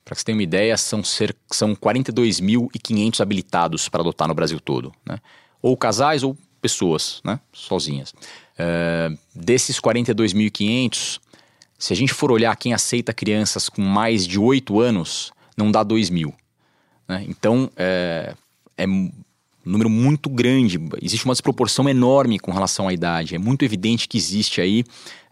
Para 0.04 0.16
você 0.16 0.24
ter 0.24 0.34
uma 0.34 0.44
ideia, 0.44 0.78
são, 0.78 1.02
são 1.04 1.76
42.500 1.76 3.22
habilitados 3.22 3.90
para 3.90 4.02
adotar 4.02 4.28
no 4.28 4.36
Brasil 4.36 4.60
todo. 4.60 4.92
Né? 5.06 5.20
Ou 5.62 5.76
casais 5.76 6.24
ou 6.24 6.38
pessoas, 6.62 7.22
né? 7.24 7.40
Sozinhas. 7.52 8.12
Uh, 8.12 9.18
desses 9.34 9.80
42.500, 9.80 11.20
se 11.78 11.94
a 11.94 11.96
gente 11.96 12.14
for 12.14 12.32
olhar 12.32 12.56
quem 12.56 12.74
aceita 12.74 13.14
crianças 13.14 13.68
com 13.68 13.82
mais 13.82 14.28
de 14.28 14.40
8 14.40 14.80
anos, 14.80 15.32
não 15.58 15.72
dá 15.72 15.84
2 15.84 16.10
mil. 16.10 16.34
Né? 17.08 17.26
Então, 17.28 17.70
é, 17.76 18.36
é 18.78 18.86
um 19.66 19.72
número 19.72 19.90
muito 19.90 20.30
grande. 20.30 20.80
Existe 21.02 21.26
uma 21.26 21.34
desproporção 21.34 21.90
enorme 21.90 22.40
com 22.40 22.52
relação 22.52 22.88
à 22.88 22.94
idade. 22.94 23.36
É 23.36 23.40
muito 23.40 23.66
evidente 23.66 24.08
que 24.08 24.18
existe 24.18 24.62
aí 24.62 24.84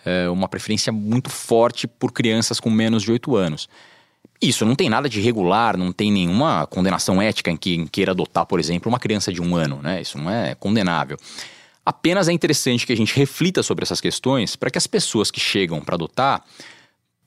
é, 0.03 0.27
uma 0.29 0.47
preferência 0.47 0.91
muito 0.91 1.29
forte 1.29 1.87
por 1.87 2.11
crianças 2.11 2.59
com 2.59 2.69
menos 2.69 3.03
de 3.03 3.11
8 3.11 3.35
anos. 3.35 3.69
Isso 4.41 4.65
não 4.65 4.75
tem 4.75 4.89
nada 4.89 5.07
de 5.07 5.21
regular, 5.21 5.77
não 5.77 5.93
tem 5.93 6.11
nenhuma 6.11 6.67
condenação 6.67 7.21
ética 7.21 7.49
em 7.49 7.55
quem 7.55 7.87
queira 7.87 8.11
adotar, 8.11 8.45
por 8.45 8.59
exemplo, 8.59 8.89
uma 8.89 8.99
criança 8.99 9.31
de 9.31 9.41
um 9.41 9.55
ano, 9.55 9.81
né? 9.81 10.01
Isso 10.01 10.17
não 10.17 10.29
é 10.29 10.53
condenável. 10.55 11.17
Apenas 11.85 12.27
é 12.27 12.33
interessante 12.33 12.85
que 12.85 12.93
a 12.93 12.97
gente 12.97 13.15
reflita 13.15 13.61
sobre 13.61 13.83
essas 13.83 14.01
questões 14.01 14.55
para 14.55 14.69
que 14.69 14.77
as 14.77 14.87
pessoas 14.87 15.29
que 15.29 15.39
chegam 15.39 15.79
para 15.81 15.95
adotar 15.95 16.43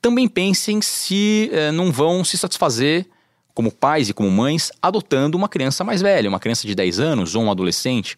também 0.01 0.27
pensem 0.27 0.81
se 0.81 1.49
eh, 1.51 1.71
não 1.71 1.91
vão 1.91 2.23
se 2.23 2.37
satisfazer 2.37 3.05
como 3.57 3.71
pais 3.71 4.07
e 4.07 4.13
como 4.13 4.29
mães 4.29 4.71
adotando 4.79 5.35
uma 5.35 5.49
criança 5.49 5.83
mais 5.83 5.99
velha, 5.99 6.29
uma 6.29 6.39
criança 6.39 6.67
de 6.67 6.75
10 6.75 6.99
anos 6.99 7.33
ou 7.33 7.41
um 7.41 7.49
adolescente. 7.49 8.15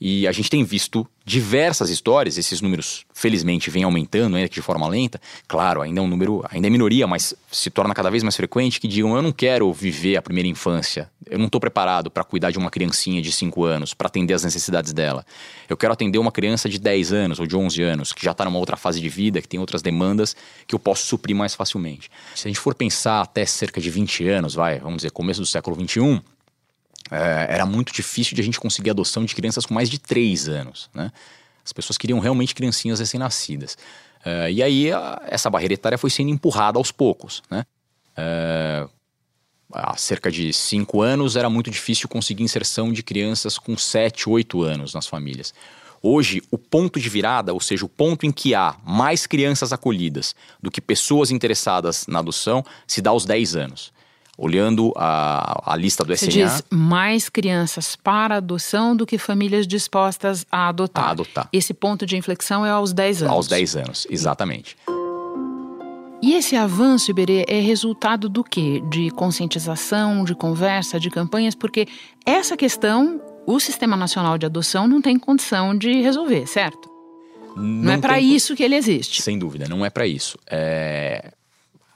E 0.00 0.26
a 0.26 0.32
gente 0.32 0.50
tem 0.50 0.64
visto 0.64 1.06
diversas 1.24 1.88
histórias, 1.88 2.36
esses 2.36 2.60
números 2.60 3.06
felizmente 3.14 3.70
vêm 3.70 3.84
aumentando 3.84 4.36
ainda 4.36 4.48
que 4.48 4.56
de 4.56 4.62
forma 4.62 4.86
lenta. 4.88 5.20
Claro, 5.46 5.80
ainda 5.80 6.00
é 6.00 6.02
um 6.02 6.08
número, 6.08 6.44
ainda 6.50 6.66
é 6.66 6.70
minoria, 6.70 7.06
mas 7.06 7.34
se 7.50 7.70
torna 7.70 7.94
cada 7.94 8.10
vez 8.10 8.22
mais 8.22 8.36
frequente 8.36 8.80
que 8.80 8.88
digam: 8.88 9.14
eu 9.16 9.22
não 9.22 9.32
quero 9.32 9.72
viver 9.72 10.16
a 10.16 10.22
primeira 10.22 10.48
infância, 10.48 11.10
eu 11.30 11.38
não 11.38 11.46
estou 11.46 11.60
preparado 11.60 12.10
para 12.10 12.24
cuidar 12.24 12.50
de 12.50 12.58
uma 12.58 12.70
criancinha 12.70 13.22
de 13.22 13.30
5 13.30 13.64
anos, 13.64 13.94
para 13.94 14.08
atender 14.08 14.34
as 14.34 14.44
necessidades 14.44 14.92
dela. 14.92 15.24
Eu 15.68 15.76
quero 15.76 15.92
atender 15.92 16.18
uma 16.18 16.32
criança 16.32 16.68
de 16.68 16.78
10 16.78 17.12
anos 17.12 17.38
ou 17.38 17.46
de 17.46 17.56
11 17.56 17.82
anos, 17.82 18.12
que 18.12 18.24
já 18.24 18.32
está 18.32 18.44
numa 18.44 18.58
outra 18.58 18.76
fase 18.76 19.00
de 19.00 19.08
vida, 19.08 19.40
que 19.40 19.48
tem 19.48 19.60
outras 19.60 19.80
demandas 19.80 20.36
que 20.66 20.74
eu 20.74 20.78
posso 20.78 21.06
suprir 21.06 21.36
mais 21.36 21.54
facilmente. 21.54 22.10
Se 22.34 22.46
a 22.46 22.50
gente 22.50 22.60
for 22.60 22.74
pensar 22.74 23.22
até 23.22 23.46
cerca 23.46 23.80
de 23.80 23.88
20 23.90 24.28
anos, 24.28 24.54
vai, 24.54 24.78
vamos 24.80 24.96
dizer, 24.96 25.12
começo 25.12 25.40
do 25.40 25.46
século 25.46 25.76
21 25.76 26.20
é, 27.10 27.46
era 27.48 27.66
muito 27.66 27.92
difícil 27.92 28.34
de 28.34 28.40
a 28.40 28.44
gente 28.44 28.58
conseguir 28.58 28.90
adoção 28.90 29.24
de 29.24 29.34
crianças 29.34 29.66
com 29.66 29.74
mais 29.74 29.90
de 29.90 29.98
3 29.98 30.48
anos, 30.48 30.88
né? 30.94 31.12
As 31.64 31.72
pessoas 31.72 31.96
queriam 31.96 32.18
realmente 32.18 32.54
criancinhas 32.54 33.00
recém-nascidas. 33.00 33.76
É, 34.24 34.50
e 34.50 34.62
aí 34.62 34.92
a, 34.92 35.22
essa 35.26 35.50
barreira 35.50 35.74
etária 35.74 35.98
foi 35.98 36.10
sendo 36.10 36.30
empurrada 36.30 36.78
aos 36.78 36.90
poucos, 36.90 37.42
né? 37.50 37.64
É, 38.16 38.86
há 39.72 39.96
cerca 39.96 40.30
de 40.30 40.52
5 40.52 41.02
anos 41.02 41.36
era 41.36 41.50
muito 41.50 41.70
difícil 41.70 42.08
conseguir 42.08 42.42
inserção 42.42 42.92
de 42.92 43.02
crianças 43.02 43.58
com 43.58 43.76
7, 43.76 44.28
8 44.28 44.62
anos 44.62 44.94
nas 44.94 45.06
famílias. 45.06 45.52
Hoje, 46.02 46.42
o 46.50 46.58
ponto 46.58 47.00
de 47.00 47.08
virada, 47.08 47.54
ou 47.54 47.60
seja, 47.60 47.84
o 47.84 47.88
ponto 47.88 48.26
em 48.26 48.32
que 48.32 48.54
há 48.54 48.76
mais 48.84 49.26
crianças 49.26 49.72
acolhidas 49.72 50.34
do 50.62 50.70
que 50.70 50.80
pessoas 50.80 51.30
interessadas 51.30 52.06
na 52.06 52.18
adoção, 52.18 52.62
se 52.86 53.00
dá 53.00 53.10
aos 53.10 53.24
10 53.24 53.56
anos 53.56 53.93
olhando 54.36 54.92
a, 54.96 55.72
a 55.72 55.76
lista 55.76 56.04
do 56.04 56.14
Você 56.14 56.28
SNA. 56.28 56.46
diz 56.46 56.64
mais 56.70 57.28
crianças 57.28 57.96
para 57.96 58.36
adoção 58.36 58.96
do 58.96 59.06
que 59.06 59.16
famílias 59.18 59.66
dispostas 59.66 60.44
a 60.50 60.68
adotar. 60.68 61.04
A 61.04 61.10
adotar. 61.10 61.48
Esse 61.52 61.72
ponto 61.72 62.04
de 62.04 62.16
inflexão 62.16 62.66
é 62.66 62.70
aos 62.70 62.92
10 62.92 63.22
anos. 63.22 63.34
Aos 63.34 63.48
10 63.48 63.76
anos, 63.76 64.06
exatamente. 64.10 64.76
E 66.22 66.32
esse 66.34 66.56
avanço, 66.56 67.10
Iberê, 67.10 67.44
é 67.46 67.60
resultado 67.60 68.28
do 68.28 68.42
quê? 68.42 68.82
De 68.88 69.10
conscientização, 69.10 70.24
de 70.24 70.34
conversa, 70.34 70.98
de 70.98 71.10
campanhas? 71.10 71.54
Porque 71.54 71.86
essa 72.24 72.56
questão 72.56 73.20
o 73.46 73.60
Sistema 73.60 73.96
Nacional 73.96 74.38
de 74.38 74.46
Adoção 74.46 74.88
não 74.88 75.02
tem 75.02 75.18
condição 75.18 75.76
de 75.76 76.00
resolver, 76.00 76.46
certo? 76.46 76.90
Não, 77.54 77.62
não 77.62 77.92
é 77.92 77.98
para 77.98 78.18
isso 78.20 78.56
que 78.56 78.62
ele 78.62 78.74
existe. 78.74 79.22
Sem 79.22 79.38
dúvida, 79.38 79.68
não 79.68 79.84
é 79.84 79.90
para 79.90 80.06
isso. 80.06 80.38
É... 80.46 81.32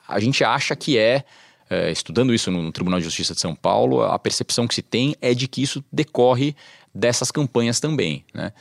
A 0.06 0.20
gente 0.20 0.44
acha 0.44 0.76
que 0.76 0.96
é 0.98 1.24
é, 1.70 1.90
estudando 1.90 2.34
isso 2.34 2.50
no, 2.50 2.72
Tribunal 2.72 2.98
de 2.98 3.04
Justiça 3.04 3.34
de 3.34 3.40
São 3.40 3.54
Paulo, 3.54 4.02
a 4.02 4.18
percepção 4.18 4.66
que 4.66 4.74
se 4.74 4.82
tem 4.82 5.14
é 5.20 5.34
de 5.34 5.46
que 5.46 5.62
isso 5.62 5.84
decorre 5.92 6.54
dessas 6.94 7.30
campanhas 7.30 7.80
também. 7.80 8.24
Né? 8.32 8.52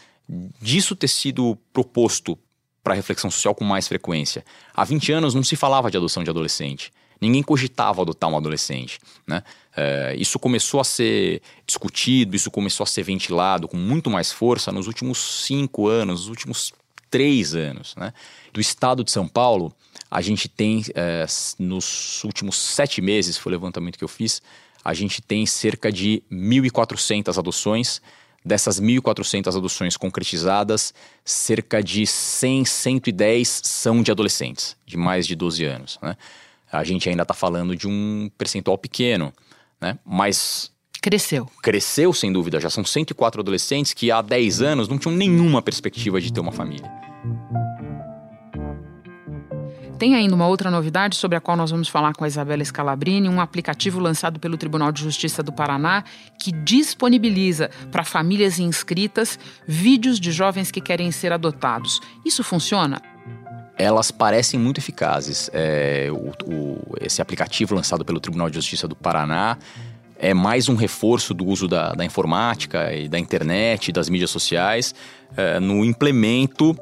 Disso 0.61 0.95
ter 0.95 1.07
sido 1.07 1.57
proposto 1.71 2.37
para 2.83 2.93
reflexão 2.93 3.29
social 3.29 3.53
com 3.53 3.63
mais 3.63 3.87
frequência. 3.87 4.45
Há 4.73 4.83
20 4.83 5.11
anos 5.11 5.33
não 5.33 5.43
se 5.43 5.55
falava 5.55 5.91
de 5.91 5.97
adoção 5.97 6.23
de 6.23 6.29
adolescente. 6.29 6.91
Ninguém 7.19 7.41
cogitava 7.41 8.01
adotar 8.01 8.29
um 8.29 8.37
adolescente. 8.37 8.99
Né? 9.25 9.43
É, 9.75 10.15
isso 10.17 10.37
começou 10.37 10.79
a 10.79 10.83
ser 10.83 11.41
discutido, 11.65 12.35
isso 12.35 12.51
começou 12.51 12.83
a 12.83 12.87
ser 12.87 13.03
ventilado 13.03 13.67
com 13.67 13.77
muito 13.77 14.09
mais 14.09 14.31
força 14.31 14.71
nos 14.71 14.87
últimos 14.87 15.45
cinco 15.45 15.87
anos, 15.87 16.21
nos 16.21 16.29
últimos 16.29 16.73
três 17.09 17.55
anos. 17.55 17.95
Né? 17.95 18.13
Do 18.53 18.61
estado 18.61 19.03
de 19.03 19.11
São 19.11 19.27
Paulo, 19.27 19.73
a 20.09 20.21
gente 20.21 20.47
tem, 20.47 20.83
é, 20.95 21.25
nos 21.59 22.23
últimos 22.23 22.55
sete 22.57 23.01
meses, 23.01 23.37
foi 23.37 23.51
o 23.51 23.55
levantamento 23.55 23.97
que 23.97 24.03
eu 24.03 24.07
fiz, 24.07 24.41
a 24.83 24.93
gente 24.93 25.21
tem 25.21 25.45
cerca 25.45 25.91
de 25.91 26.23
1.400 26.31 27.37
adoções. 27.37 28.01
Dessas 28.45 28.79
1.400 28.79 29.57
adoções 29.57 29.97
concretizadas, 29.97 30.93
cerca 31.25 31.83
de 31.83 32.07
100, 32.07 32.63
110 32.63 33.61
são 33.61 34.01
de 34.01 34.09
adolescentes, 34.09 34.77
de 34.85 34.95
mais 34.95 35.27
de 35.27 35.35
12 35.35 35.65
anos. 35.65 35.99
Né? 36.01 36.15
A 36.71 36.81
gente 36.85 37.09
ainda 37.09 37.23
está 37.23 37.33
falando 37.33 37.75
de 37.75 37.89
um 37.89 38.31
percentual 38.37 38.77
pequeno, 38.77 39.33
né? 39.81 39.99
mas 40.05 40.71
Cresceu. 41.01 41.49
Cresceu, 41.61 42.13
sem 42.13 42.31
dúvida. 42.31 42.59
Já 42.59 42.69
são 42.69 42.85
104 42.85 43.41
adolescentes 43.41 43.93
que 43.93 44.11
há 44.11 44.21
10 44.21 44.61
anos 44.61 44.87
não 44.87 44.97
tinham 44.97 45.15
nenhuma 45.15 45.61
perspectiva 45.61 46.21
de 46.21 46.31
ter 46.31 46.39
uma 46.39 46.51
família. 46.51 46.89
Tem 49.97 50.13
ainda 50.13 50.35
uma 50.35 50.47
outra 50.47 50.69
novidade 50.69 51.15
sobre 51.15 51.37
a 51.37 51.41
qual 51.41 51.57
nós 51.57 51.71
vamos 51.71 51.87
falar 51.87 52.13
com 52.13 52.23
a 52.23 52.27
Isabela 52.27 52.63
Scalabrini, 52.63 53.27
um 53.27 53.41
aplicativo 53.41 53.99
lançado 53.99 54.39
pelo 54.39 54.55
Tribunal 54.55 54.91
de 54.91 55.01
Justiça 55.01 55.41
do 55.41 55.51
Paraná 55.51 56.03
que 56.37 56.51
disponibiliza 56.51 57.71
para 57.91 58.03
famílias 58.03 58.59
inscritas 58.59 59.39
vídeos 59.67 60.19
de 60.19 60.31
jovens 60.31 60.69
que 60.69 60.79
querem 60.79 61.11
ser 61.11 61.33
adotados. 61.33 61.99
Isso 62.23 62.43
funciona? 62.43 63.01
Elas 63.75 64.11
parecem 64.11 64.59
muito 64.59 64.79
eficazes. 64.79 65.49
É, 65.51 66.09
o, 66.11 66.31
o, 66.45 66.95
esse 67.01 67.19
aplicativo 67.19 67.73
lançado 67.73 68.05
pelo 68.05 68.19
Tribunal 68.19 68.51
de 68.51 68.55
Justiça 68.55 68.87
do 68.87 68.95
Paraná 68.95 69.57
é 70.19 70.31
mais 70.31 70.69
um 70.69 70.75
reforço 70.75 71.33
do 71.33 71.45
uso 71.45 71.67
da, 71.67 71.93
da 71.93 72.05
informática 72.05 72.93
e 72.93 73.09
da 73.09 73.17
internet, 73.17 73.91
das 73.91 74.09
mídias 74.09 74.29
sociais, 74.29 74.93
é, 75.35 75.59
no 75.59 75.83
implemento 75.83 76.77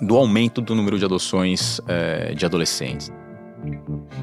do 0.00 0.16
aumento 0.16 0.60
do 0.60 0.74
número 0.74 0.98
de 0.98 1.04
adoções 1.04 1.80
é, 1.86 2.34
de 2.34 2.44
adolescentes. 2.44 3.10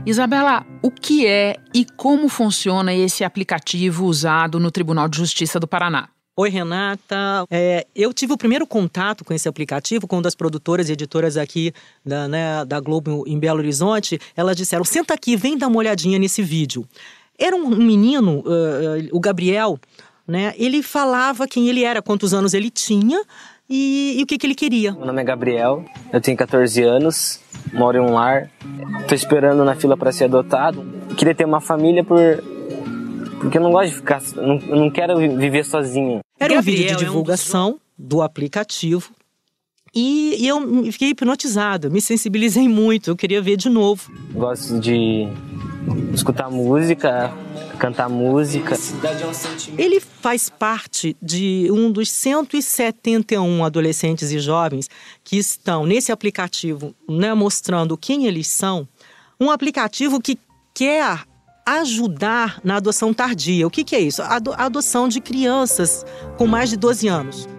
Isabela, 0.05 0.65
o 0.81 0.89
que 0.89 1.27
é 1.27 1.55
e 1.73 1.85
como 1.85 2.27
funciona 2.29 2.93
esse 2.93 3.23
aplicativo 3.23 4.05
usado 4.05 4.59
no 4.59 4.71
Tribunal 4.71 5.07
de 5.07 5.17
Justiça 5.17 5.59
do 5.59 5.67
Paraná? 5.67 6.09
Oi, 6.39 6.49
Renata. 6.49 7.45
É, 7.49 7.87
eu 7.95 8.13
tive 8.13 8.33
o 8.33 8.37
primeiro 8.37 8.67
contato 8.67 9.25
com 9.25 9.33
esse 9.33 9.49
aplicativo 9.49 10.07
com 10.07 10.17
uma 10.17 10.21
das 10.21 10.35
produtoras 10.35 10.87
e 10.87 10.93
editoras 10.93 11.35
aqui 11.35 11.73
da, 12.05 12.27
né, 12.27 12.63
da 12.63 12.79
Globo 12.79 13.23
em 13.27 13.39
Belo 13.39 13.57
Horizonte. 13.59 14.19
Elas 14.35 14.55
disseram: 14.55 14.83
senta 14.83 15.15
aqui, 15.15 15.35
vem 15.35 15.57
dar 15.57 15.67
uma 15.67 15.79
olhadinha 15.79 16.19
nesse 16.19 16.43
vídeo. 16.43 16.87
Era 17.39 17.55
um 17.55 17.69
menino, 17.69 18.39
uh, 18.39 19.09
o 19.11 19.19
Gabriel, 19.19 19.79
né? 20.27 20.53
Ele 20.57 20.83
falava 20.83 21.47
quem 21.47 21.69
ele 21.69 21.83
era, 21.83 22.01
quantos 22.03 22.33
anos 22.33 22.53
ele 22.53 22.69
tinha 22.69 23.23
e, 23.69 24.15
e 24.19 24.23
o 24.23 24.25
que, 24.25 24.37
que 24.37 24.47
ele 24.47 24.55
queria. 24.55 24.93
Meu 24.93 25.05
nome 25.05 25.21
é 25.21 25.25
Gabriel, 25.25 25.83
eu 26.11 26.21
tenho 26.21 26.37
14 26.37 26.81
anos, 26.83 27.39
moro 27.73 27.97
em 27.97 28.01
um 28.01 28.13
lar, 28.13 28.49
tô 29.07 29.15
esperando 29.15 29.63
na 29.63 29.75
fila 29.75 29.97
para 29.97 30.11
ser 30.11 30.25
adotado. 30.25 30.85
Queria 31.17 31.35
ter 31.35 31.45
uma 31.45 31.61
família 31.61 32.03
por 32.03 32.19
porque 33.39 33.57
eu 33.57 33.61
não 33.61 33.71
gosto 33.71 33.89
de 33.89 33.95
ficar, 33.95 34.21
não, 34.35 34.57
não 34.57 34.89
quero 34.89 35.17
viver 35.17 35.63
sozinho. 35.63 36.19
Era 36.39 36.57
um 36.57 36.61
vídeo 36.61 36.87
de 36.87 37.05
divulgação 37.05 37.69
é 37.69 37.71
um 37.73 37.77
do 37.97 38.21
aplicativo 38.21 39.11
e, 39.93 40.35
e, 40.39 40.47
eu 40.47 40.91
fiquei 40.91 41.09
hipnotizado, 41.09 41.89
me 41.89 42.01
sensibilizei 42.01 42.67
muito, 42.67 43.11
eu 43.11 43.15
queria 43.15 43.41
ver 43.41 43.57
de 43.57 43.69
novo. 43.69 44.11
Gosto 44.31 44.79
de 44.79 45.27
escutar 46.13 46.49
música, 46.49 47.33
cantar 47.77 48.09
música. 48.09 48.75
Ele 49.77 49.99
faz 49.99 50.49
parte 50.49 51.15
de 51.21 51.69
um 51.71 51.91
dos 51.91 52.11
171 52.11 53.63
adolescentes 53.63 54.31
e 54.31 54.39
jovens 54.39 54.89
que 55.23 55.37
estão 55.37 55.85
nesse 55.85 56.11
aplicativo, 56.11 56.93
né, 57.07 57.33
mostrando 57.33 57.97
quem 57.97 58.25
eles 58.25 58.47
são. 58.47 58.87
Um 59.39 59.51
aplicativo 59.51 60.19
que 60.19 60.37
quer 60.73 61.23
ajudar 61.65 62.61
na 62.63 62.77
adoção 62.77 63.13
tardia. 63.13 63.67
O 63.67 63.69
que, 63.69 63.83
que 63.83 63.95
é 63.95 63.99
isso? 63.99 64.21
A 64.21 64.39
adoção 64.57 65.07
de 65.07 65.19
crianças 65.19 66.05
com 66.37 66.47
mais 66.47 66.69
de 66.69 66.77
12 66.77 67.07
anos. 67.07 67.56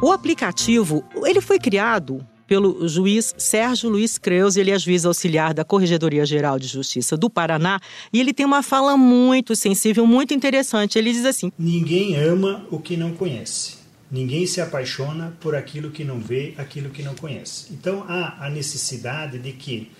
O 0.00 0.12
aplicativo, 0.12 1.04
ele 1.26 1.40
foi 1.40 1.58
criado 1.58 2.24
pelo 2.46 2.86
juiz 2.86 3.34
Sérgio 3.36 3.90
Luiz 3.90 4.16
Creus, 4.16 4.56
ele 4.56 4.70
é 4.70 4.78
juiz 4.78 5.04
auxiliar 5.04 5.52
da 5.52 5.64
Corregedoria 5.64 6.24
Geral 6.24 6.56
de 6.56 6.68
Justiça 6.68 7.16
do 7.16 7.28
Paraná, 7.28 7.80
e 8.12 8.20
ele 8.20 8.32
tem 8.32 8.46
uma 8.46 8.62
fala 8.62 8.96
muito 8.96 9.56
sensível, 9.56 10.06
muito 10.06 10.32
interessante. 10.32 10.96
Ele 10.96 11.12
diz 11.12 11.24
assim: 11.24 11.50
Ninguém 11.58 12.14
ama 12.14 12.64
o 12.70 12.78
que 12.78 12.96
não 12.96 13.10
conhece. 13.12 13.76
Ninguém 14.08 14.46
se 14.46 14.60
apaixona 14.60 15.36
por 15.40 15.56
aquilo 15.56 15.90
que 15.90 16.04
não 16.04 16.20
vê, 16.20 16.54
aquilo 16.56 16.90
que 16.90 17.02
não 17.02 17.16
conhece. 17.16 17.66
Então 17.72 18.04
há 18.08 18.46
a 18.46 18.48
necessidade 18.48 19.36
de 19.36 19.50
que 19.50 19.90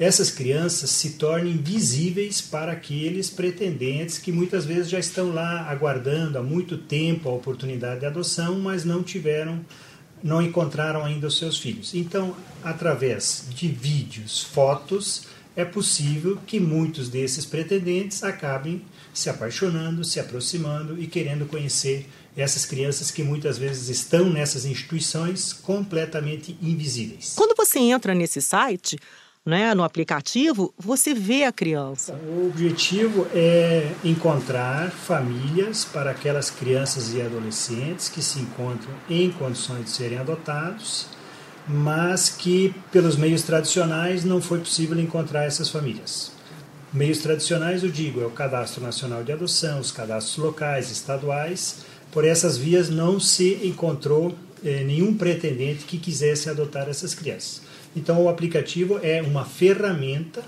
essas 0.00 0.30
crianças 0.30 0.88
se 0.88 1.10
tornem 1.10 1.58
visíveis 1.58 2.40
para 2.40 2.72
aqueles 2.72 3.28
pretendentes 3.28 4.16
que 4.16 4.32
muitas 4.32 4.64
vezes 4.64 4.88
já 4.88 4.98
estão 4.98 5.30
lá 5.30 5.68
aguardando 5.68 6.38
há 6.38 6.42
muito 6.42 6.78
tempo 6.78 7.28
a 7.28 7.34
oportunidade 7.34 8.00
de 8.00 8.06
adoção, 8.06 8.58
mas 8.58 8.82
não 8.82 9.02
tiveram, 9.02 9.60
não 10.22 10.40
encontraram 10.40 11.04
ainda 11.04 11.26
os 11.26 11.36
seus 11.36 11.58
filhos. 11.58 11.94
Então, 11.94 12.34
através 12.64 13.44
de 13.50 13.68
vídeos, 13.68 14.42
fotos, 14.42 15.26
é 15.54 15.66
possível 15.66 16.38
que 16.46 16.58
muitos 16.58 17.10
desses 17.10 17.44
pretendentes 17.44 18.24
acabem 18.24 18.80
se 19.12 19.28
apaixonando, 19.28 20.02
se 20.02 20.18
aproximando 20.18 20.98
e 20.98 21.06
querendo 21.06 21.44
conhecer 21.44 22.08
essas 22.34 22.64
crianças 22.64 23.10
que 23.10 23.22
muitas 23.22 23.58
vezes 23.58 23.90
estão 23.90 24.30
nessas 24.30 24.64
instituições 24.64 25.52
completamente 25.52 26.56
invisíveis. 26.62 27.34
Quando 27.36 27.54
você 27.54 27.80
entra 27.80 28.14
nesse 28.14 28.40
site, 28.40 28.96
né, 29.44 29.74
no 29.74 29.82
aplicativo, 29.82 30.72
você 30.78 31.14
vê 31.14 31.44
a 31.44 31.52
criança. 31.52 32.14
O 32.14 32.48
objetivo 32.48 33.26
é 33.34 33.90
encontrar 34.04 34.90
famílias 34.90 35.84
para 35.84 36.10
aquelas 36.10 36.50
crianças 36.50 37.14
e 37.14 37.22
adolescentes 37.22 38.08
que 38.08 38.22
se 38.22 38.38
encontram 38.38 38.92
em 39.08 39.30
condições 39.30 39.84
de 39.84 39.90
serem 39.90 40.18
adotados, 40.18 41.06
mas 41.66 42.28
que 42.28 42.74
pelos 42.92 43.16
meios 43.16 43.42
tradicionais 43.42 44.24
não 44.24 44.42
foi 44.42 44.58
possível 44.58 44.98
encontrar 44.98 45.44
essas 45.44 45.68
famílias. 45.70 46.32
Meios 46.92 47.18
tradicionais, 47.18 47.84
eu 47.84 47.90
digo, 47.90 48.20
é 48.20 48.26
o 48.26 48.30
Cadastro 48.30 48.82
Nacional 48.82 49.22
de 49.22 49.32
Adoção, 49.32 49.78
os 49.78 49.92
cadastros 49.92 50.36
locais, 50.38 50.90
estaduais. 50.90 51.84
Por 52.10 52.24
essas 52.24 52.58
vias 52.58 52.90
não 52.90 53.20
se 53.20 53.60
encontrou 53.62 54.34
eh, 54.64 54.82
nenhum 54.82 55.16
pretendente 55.16 55.84
que 55.84 55.98
quisesse 55.98 56.50
adotar 56.50 56.88
essas 56.88 57.14
crianças. 57.14 57.62
Então, 57.94 58.22
o 58.24 58.28
aplicativo 58.28 59.00
é 59.02 59.20
uma 59.22 59.44
ferramenta 59.44 60.42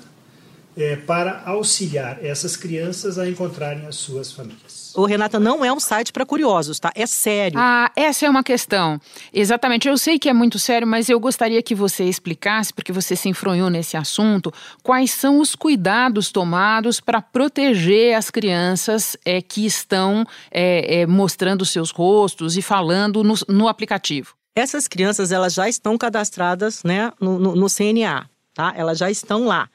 é, 0.77 0.97
para 0.97 1.43
auxiliar 1.45 2.25
essas 2.25 2.57
crianças 2.57 3.19
a 3.19 3.29
encontrarem 3.29 3.87
as 3.87 3.97
suas 3.97 4.33
famílias. 4.33 4.93
O 4.95 5.05
Renata 5.05 5.39
não 5.41 5.65
é 5.65 5.73
um 5.73 5.81
site 5.81 6.13
para 6.13 6.25
curiosos, 6.25 6.79
tá? 6.79 6.93
É 6.95 7.07
sério. 7.07 7.59
Ah, 7.59 7.91
essa 7.97 8.27
é 8.27 8.31
uma 8.31 8.43
questão. 8.43 9.01
Exatamente. 9.33 9.89
Eu 9.89 9.97
sei 9.97 10.19
que 10.19 10.29
é 10.29 10.33
muito 10.33 10.59
sério, 10.59 10.87
mas 10.87 11.09
eu 11.09 11.19
gostaria 11.19 11.63
que 11.63 11.75
você 11.75 12.05
explicasse, 12.05 12.73
porque 12.73 12.93
você 12.93 13.17
se 13.17 13.29
enfronhou 13.29 13.71
nesse 13.71 13.97
assunto, 13.97 14.53
quais 14.83 15.11
são 15.11 15.41
os 15.41 15.55
cuidados 15.55 16.31
tomados 16.31 17.01
para 17.01 17.23
proteger 17.23 18.17
as 18.17 18.31
crianças 18.31 19.17
é, 19.25 19.41
que 19.41 19.65
estão 19.65 20.27
é, 20.51 21.01
é, 21.01 21.07
mostrando 21.07 21.65
seus 21.65 21.91
rostos 21.91 22.57
e 22.57 22.63
falando 22.63 23.25
no, 23.25 23.35
no 23.49 23.69
aplicativo. 23.69 24.35
Essas 24.55 24.87
crianças 24.87 25.33
elas 25.33 25.55
já 25.55 25.69
estão 25.69 25.97
cadastradas 25.97 26.83
né, 26.83 27.13
no, 27.21 27.39
no, 27.39 27.57
no 27.57 27.67
CNA, 27.69 28.29
tá? 28.55 28.73
Elas 28.77 28.99
já 28.99 29.11
estão 29.11 29.47
lá. 29.47 29.69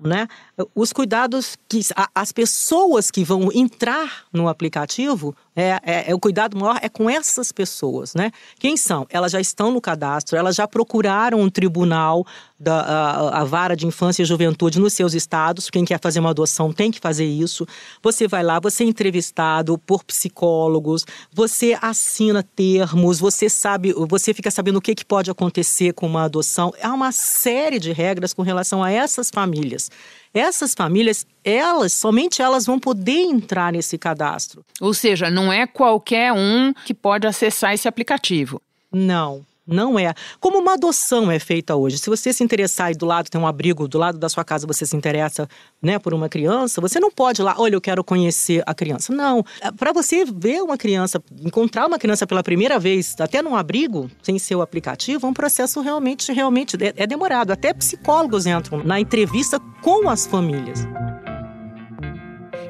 Né? 0.00 0.28
Os 0.74 0.92
cuidados 0.92 1.56
que 1.68 1.80
as 2.14 2.30
pessoas 2.30 3.10
que 3.10 3.24
vão 3.24 3.50
entrar 3.52 4.26
no 4.32 4.48
aplicativo, 4.48 5.34
é, 5.60 5.80
é, 5.82 6.10
é, 6.12 6.14
o 6.14 6.20
cuidado 6.20 6.56
maior 6.56 6.78
é 6.80 6.88
com 6.88 7.10
essas 7.10 7.50
pessoas, 7.50 8.14
né? 8.14 8.30
Quem 8.60 8.76
são? 8.76 9.04
Elas 9.10 9.32
já 9.32 9.40
estão 9.40 9.72
no 9.72 9.80
cadastro, 9.80 10.38
elas 10.38 10.54
já 10.54 10.68
procuraram 10.68 11.40
um 11.40 11.50
tribunal 11.50 12.24
da 12.60 12.80
a, 12.80 13.40
a, 13.40 13.44
vara 13.44 13.74
de 13.74 13.84
infância 13.84 14.22
e 14.22 14.24
juventude 14.24 14.78
nos 14.78 14.92
seus 14.92 15.14
estados. 15.14 15.68
Quem 15.68 15.84
quer 15.84 15.98
fazer 16.00 16.20
uma 16.20 16.30
adoção 16.30 16.72
tem 16.72 16.92
que 16.92 17.00
fazer 17.00 17.24
isso. 17.24 17.66
Você 18.00 18.28
vai 18.28 18.44
lá, 18.44 18.60
você 18.60 18.84
é 18.84 18.86
entrevistado 18.86 19.76
por 19.78 20.04
psicólogos, 20.04 21.04
você 21.32 21.76
assina 21.82 22.40
termos, 22.42 23.18
você 23.18 23.50
sabe, 23.50 23.92
você 23.92 24.32
fica 24.32 24.52
sabendo 24.52 24.76
o 24.76 24.80
que, 24.80 24.94
que 24.94 25.04
pode 25.04 25.28
acontecer 25.28 25.92
com 25.92 26.06
uma 26.06 26.22
adoção. 26.22 26.72
Há 26.80 26.92
uma 26.92 27.10
série 27.10 27.80
de 27.80 27.90
regras 27.90 28.32
com 28.32 28.42
relação 28.42 28.80
a 28.80 28.92
essas 28.92 29.28
famílias. 29.28 29.90
Essas 30.32 30.74
famílias, 30.74 31.26
elas, 31.44 31.92
somente 31.92 32.42
elas 32.42 32.66
vão 32.66 32.78
poder 32.78 33.22
entrar 33.22 33.72
nesse 33.72 33.96
cadastro. 33.96 34.64
Ou 34.80 34.92
seja, 34.92 35.30
não 35.30 35.52
é 35.52 35.66
qualquer 35.66 36.32
um 36.32 36.72
que 36.84 36.94
pode 36.94 37.26
acessar 37.26 37.72
esse 37.74 37.88
aplicativo. 37.88 38.60
Não. 38.92 39.44
Não 39.68 39.98
é. 39.98 40.14
Como 40.40 40.58
uma 40.58 40.72
adoção 40.72 41.30
é 41.30 41.38
feita 41.38 41.76
hoje. 41.76 41.98
Se 41.98 42.08
você 42.08 42.32
se 42.32 42.42
interessar 42.42 42.90
e 42.90 42.94
do 42.94 43.04
lado 43.04 43.28
tem 43.28 43.38
um 43.38 43.46
abrigo, 43.46 43.86
do 43.86 43.98
lado 43.98 44.18
da 44.18 44.28
sua 44.28 44.42
casa 44.42 44.66
você 44.66 44.86
se 44.86 44.96
interessa 44.96 45.46
né, 45.82 45.98
por 45.98 46.14
uma 46.14 46.26
criança, 46.26 46.80
você 46.80 46.98
não 46.98 47.10
pode 47.10 47.42
ir 47.42 47.44
lá, 47.44 47.54
olha, 47.58 47.74
eu 47.74 47.80
quero 47.80 48.02
conhecer 48.02 48.62
a 48.66 48.74
criança. 48.74 49.12
Não. 49.12 49.44
É, 49.60 49.70
Para 49.70 49.92
você 49.92 50.24
ver 50.24 50.62
uma 50.62 50.78
criança, 50.78 51.22
encontrar 51.40 51.86
uma 51.86 51.98
criança 51.98 52.26
pela 52.26 52.42
primeira 52.42 52.78
vez, 52.78 53.14
até 53.20 53.42
num 53.42 53.54
abrigo, 53.54 54.10
sem 54.22 54.38
seu 54.38 54.62
aplicativo, 54.62 55.26
é 55.26 55.30
um 55.30 55.34
processo 55.34 55.82
realmente, 55.82 56.32
realmente 56.32 56.76
é, 56.82 56.94
é 56.96 57.06
demorado. 57.06 57.50
Até 57.50 57.74
psicólogos 57.74 58.46
entram 58.46 58.82
na 58.82 58.98
entrevista 58.98 59.60
com 59.82 60.08
as 60.08 60.26
famílias. 60.26 60.86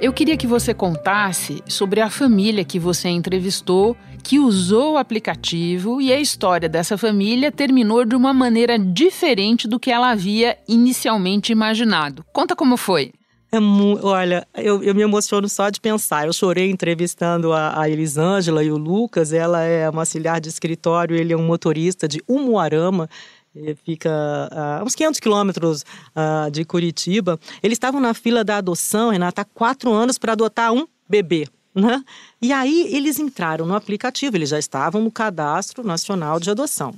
Eu 0.00 0.12
queria 0.12 0.37
que 0.37 0.46
você 0.46 0.72
contasse 0.72 1.61
sobre 1.66 2.00
a 2.00 2.08
família 2.08 2.64
que 2.64 2.78
você 2.78 3.08
entrevistou, 3.08 3.96
que 4.22 4.38
usou 4.38 4.94
o 4.94 4.96
aplicativo 4.98 6.00
e 6.00 6.12
a 6.12 6.20
história 6.20 6.68
dessa 6.68 6.98
família 6.98 7.50
terminou 7.50 8.04
de 8.04 8.14
uma 8.14 8.33
maneira 8.33 8.78
diferente 8.78 9.66
do 9.66 9.78
que 9.78 9.90
ela 9.90 10.11
havia 10.11 10.57
inicialmente 10.68 11.52
imaginado. 11.52 12.24
Conta 12.33 12.54
como 12.54 12.76
foi. 12.76 13.12
É 13.50 13.59
olha, 14.02 14.46
eu, 14.54 14.83
eu, 14.83 14.94
me 14.94 15.00
emociono 15.00 15.48
só 15.48 15.70
de 15.70 15.81
pensar. 15.81 16.26
Eu 16.26 16.33
chorei 16.35 16.70
entrevistando 16.70 17.52
a, 17.52 17.81
a 17.81 17.88
Elisângela 17.88 18.62
e 18.62 18.70
o 18.70 18.76
Lucas. 18.76 19.33
Ela 19.33 19.62
é 19.62 19.88
uma 19.88 20.02
auxiliar 20.02 20.38
de 20.38 20.50
escritório, 20.50 21.16
ele 21.16 21.33
é 21.33 21.37
um 21.37 21.46
motorista 21.46 22.07
de 22.07 22.22
Umuarama 22.28 23.09
fica 23.85 24.11
a 24.52 24.85
uns 24.85 24.94
500 24.94 25.20
quilômetros 25.20 25.85
de 26.52 26.64
Curitiba. 26.64 27.38
Eles 27.62 27.76
estavam 27.76 28.00
na 28.00 28.14
fila 28.14 28.44
da 28.44 28.59
adoção, 28.59 29.11
Renata, 29.11 29.42
há 29.42 29.44
quatro 29.44 29.92
anos 29.92 30.18
para 30.18 30.33
adotar 30.33 30.72
um 30.72 30.87
bebê. 31.09 31.48
Né? 31.79 32.03
E 32.43 32.53
aí 32.53 32.88
eles 32.93 33.21
entraram 33.21 33.64
no 33.64 33.75
aplicativo, 33.75 34.37
eles 34.37 34.49
já 34.49 34.59
estavam 34.59 35.01
no 35.01 35.12
Cadastro 35.12 35.87
Nacional 35.87 36.41
de 36.41 36.51
Adoção. 36.51 36.93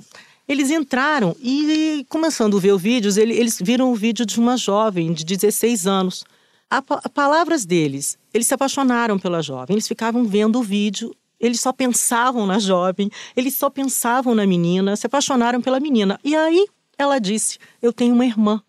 Eles 0.47 0.71
entraram 0.71 1.35
e, 1.39 2.03
começando 2.09 2.57
a 2.57 2.59
ver 2.59 2.71
os 2.73 2.81
vídeos, 2.81 3.15
eles 3.15 3.59
viram 3.61 3.91
o 3.91 3.95
vídeo 3.95 4.25
de 4.25 4.39
uma 4.39 4.57
jovem 4.57 5.13
de 5.13 5.23
16 5.23 5.85
anos. 5.85 6.25
A 6.67 6.81
palavras 6.81 7.63
deles, 7.63 8.17
eles 8.33 8.47
se 8.47 8.53
apaixonaram 8.53 9.19
pela 9.19 9.41
jovem, 9.41 9.75
eles 9.75 9.87
ficavam 9.87 10.25
vendo 10.25 10.59
o 10.59 10.63
vídeo 10.63 11.15
eles 11.39 11.59
só 11.59 11.73
pensavam 11.73 12.45
na 12.45 12.59
jovem, 12.59 13.09
eles 13.35 13.55
só 13.55 13.67
pensavam 13.67 14.35
na 14.35 14.45
menina, 14.45 14.95
se 14.95 15.07
apaixonaram 15.07 15.59
pela 15.59 15.79
menina. 15.79 16.19
E 16.23 16.35
aí 16.35 16.67
ela 16.95 17.17
disse: 17.17 17.57
Eu 17.81 17.91
tenho 17.91 18.13
uma 18.13 18.25
irmã 18.25 18.61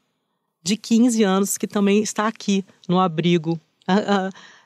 de 0.62 0.77
15 0.77 1.22
anos 1.22 1.59
que 1.59 1.66
também 1.66 2.03
está 2.03 2.27
aqui 2.27 2.64
no 2.88 2.98
abrigo. 2.98 3.61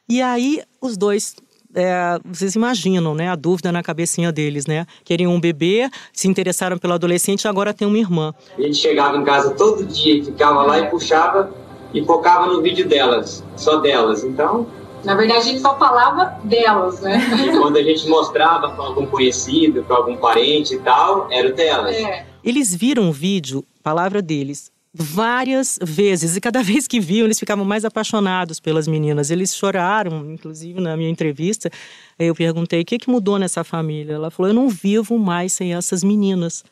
E 0.08 0.22
aí 0.22 0.62
os 0.80 0.96
dois 0.96 1.34
é, 1.76 2.18
vocês 2.24 2.54
imaginam, 2.54 3.14
né, 3.14 3.28
a 3.28 3.36
dúvida 3.36 3.70
na 3.70 3.82
cabecinha 3.82 4.32
deles, 4.32 4.66
né? 4.66 4.86
Queriam 5.04 5.32
um 5.32 5.38
bebê, 5.38 5.90
se 6.12 6.26
interessaram 6.26 6.78
pelo 6.78 6.94
adolescente 6.94 7.42
e 7.42 7.48
agora 7.48 7.74
tem 7.74 7.86
uma 7.86 7.98
irmã. 7.98 8.34
A 8.56 8.62
gente 8.62 8.78
chegava 8.78 9.16
em 9.16 9.24
casa 9.24 9.50
todo 9.50 9.84
dia, 9.84 10.24
ficava 10.24 10.62
lá 10.62 10.78
e 10.78 10.88
puxava 10.88 11.52
e 11.92 12.02
focava 12.04 12.46
no 12.46 12.62
vídeo 12.62 12.88
delas, 12.88 13.44
só 13.56 13.76
delas. 13.76 14.24
Então, 14.24 14.66
na 15.04 15.14
verdade, 15.14 15.40
a 15.40 15.42
gente 15.44 15.60
só 15.60 15.78
falava 15.78 16.38
delas, 16.42 17.00
né? 17.00 17.20
E 17.46 17.58
quando 17.58 17.76
a 17.76 17.82
gente 17.82 18.08
mostrava 18.08 18.70
para 18.70 18.84
algum 18.84 19.06
conhecido, 19.06 19.82
para 19.84 19.96
algum 19.96 20.16
parente 20.16 20.74
e 20.74 20.78
tal, 20.78 21.28
era 21.30 21.48
o 21.48 21.54
delas. 21.54 21.94
É. 21.94 22.26
Eles 22.42 22.74
viram 22.74 23.08
o 23.10 23.12
vídeo, 23.12 23.62
palavra 23.82 24.22
deles, 24.22 24.70
várias 25.02 25.78
vezes. 25.82 26.36
E 26.36 26.40
cada 26.40 26.62
vez 26.64 26.86
que 26.86 27.00
viam, 27.00 27.26
eles 27.26 27.38
ficavam 27.38 27.64
mais 27.64 27.84
apaixonados 27.84 28.60
pelas 28.60 28.88
meninas. 28.88 29.30
Eles 29.30 29.54
choraram, 29.54 30.30
inclusive 30.32 30.80
na 30.80 30.96
minha 30.96 31.10
entrevista. 31.10 31.70
Eu 32.18 32.34
perguntei: 32.34 32.82
o 32.82 32.84
que, 32.84 32.98
que 32.98 33.10
mudou 33.10 33.38
nessa 33.38 33.62
família? 33.62 34.14
Ela 34.14 34.30
falou: 34.30 34.50
eu 34.50 34.54
não 34.54 34.68
vivo 34.68 35.18
mais 35.18 35.52
sem 35.52 35.74
essas 35.74 36.02
meninas. 36.02 36.64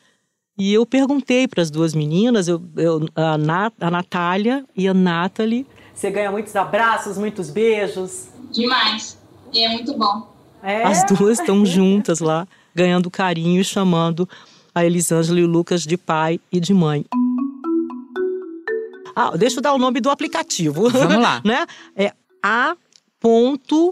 E 0.57 0.73
eu 0.73 0.85
perguntei 0.85 1.49
para 1.49 1.61
as 1.61 1.69
duas 1.69 1.93
meninas, 1.93 2.47
eu, 2.47 2.63
eu, 2.77 3.05
a, 3.13 3.37
Nat, 3.37 3.73
a 3.77 3.91
Natália 3.91 4.63
e 4.73 4.87
a 4.87 4.93
Nathalie, 4.93 5.67
você 5.95 6.11
ganha 6.11 6.29
muitos 6.29 6.53
abraços, 6.57 7.17
muitos 7.17 7.49
beijos. 7.49 8.27
Demais. 8.51 9.17
E 9.53 9.63
é 9.63 9.69
muito 9.69 9.97
bom. 9.97 10.29
É? 10.61 10.83
As 10.83 11.05
duas 11.05 11.39
estão 11.39 11.63
juntas 11.65 12.19
lá, 12.19 12.45
ganhando 12.75 13.09
carinho 13.09 13.61
e 13.61 13.63
chamando 13.63 14.27
a 14.73 14.85
Elisângela 14.85 15.39
e 15.39 15.43
o 15.43 15.47
Lucas 15.47 15.83
de 15.83 15.95
pai 15.95 16.39
e 16.51 16.59
de 16.59 16.73
mãe. 16.73 17.05
Ah, 19.15 19.31
deixa 19.37 19.59
eu 19.59 19.61
dar 19.61 19.73
o 19.73 19.77
nome 19.77 20.01
do 20.01 20.09
aplicativo. 20.09 20.89
Vamos 20.89 21.17
lá. 21.17 21.41
né? 21.45 21.65
É 21.95 22.11
a.dot, 22.43 23.87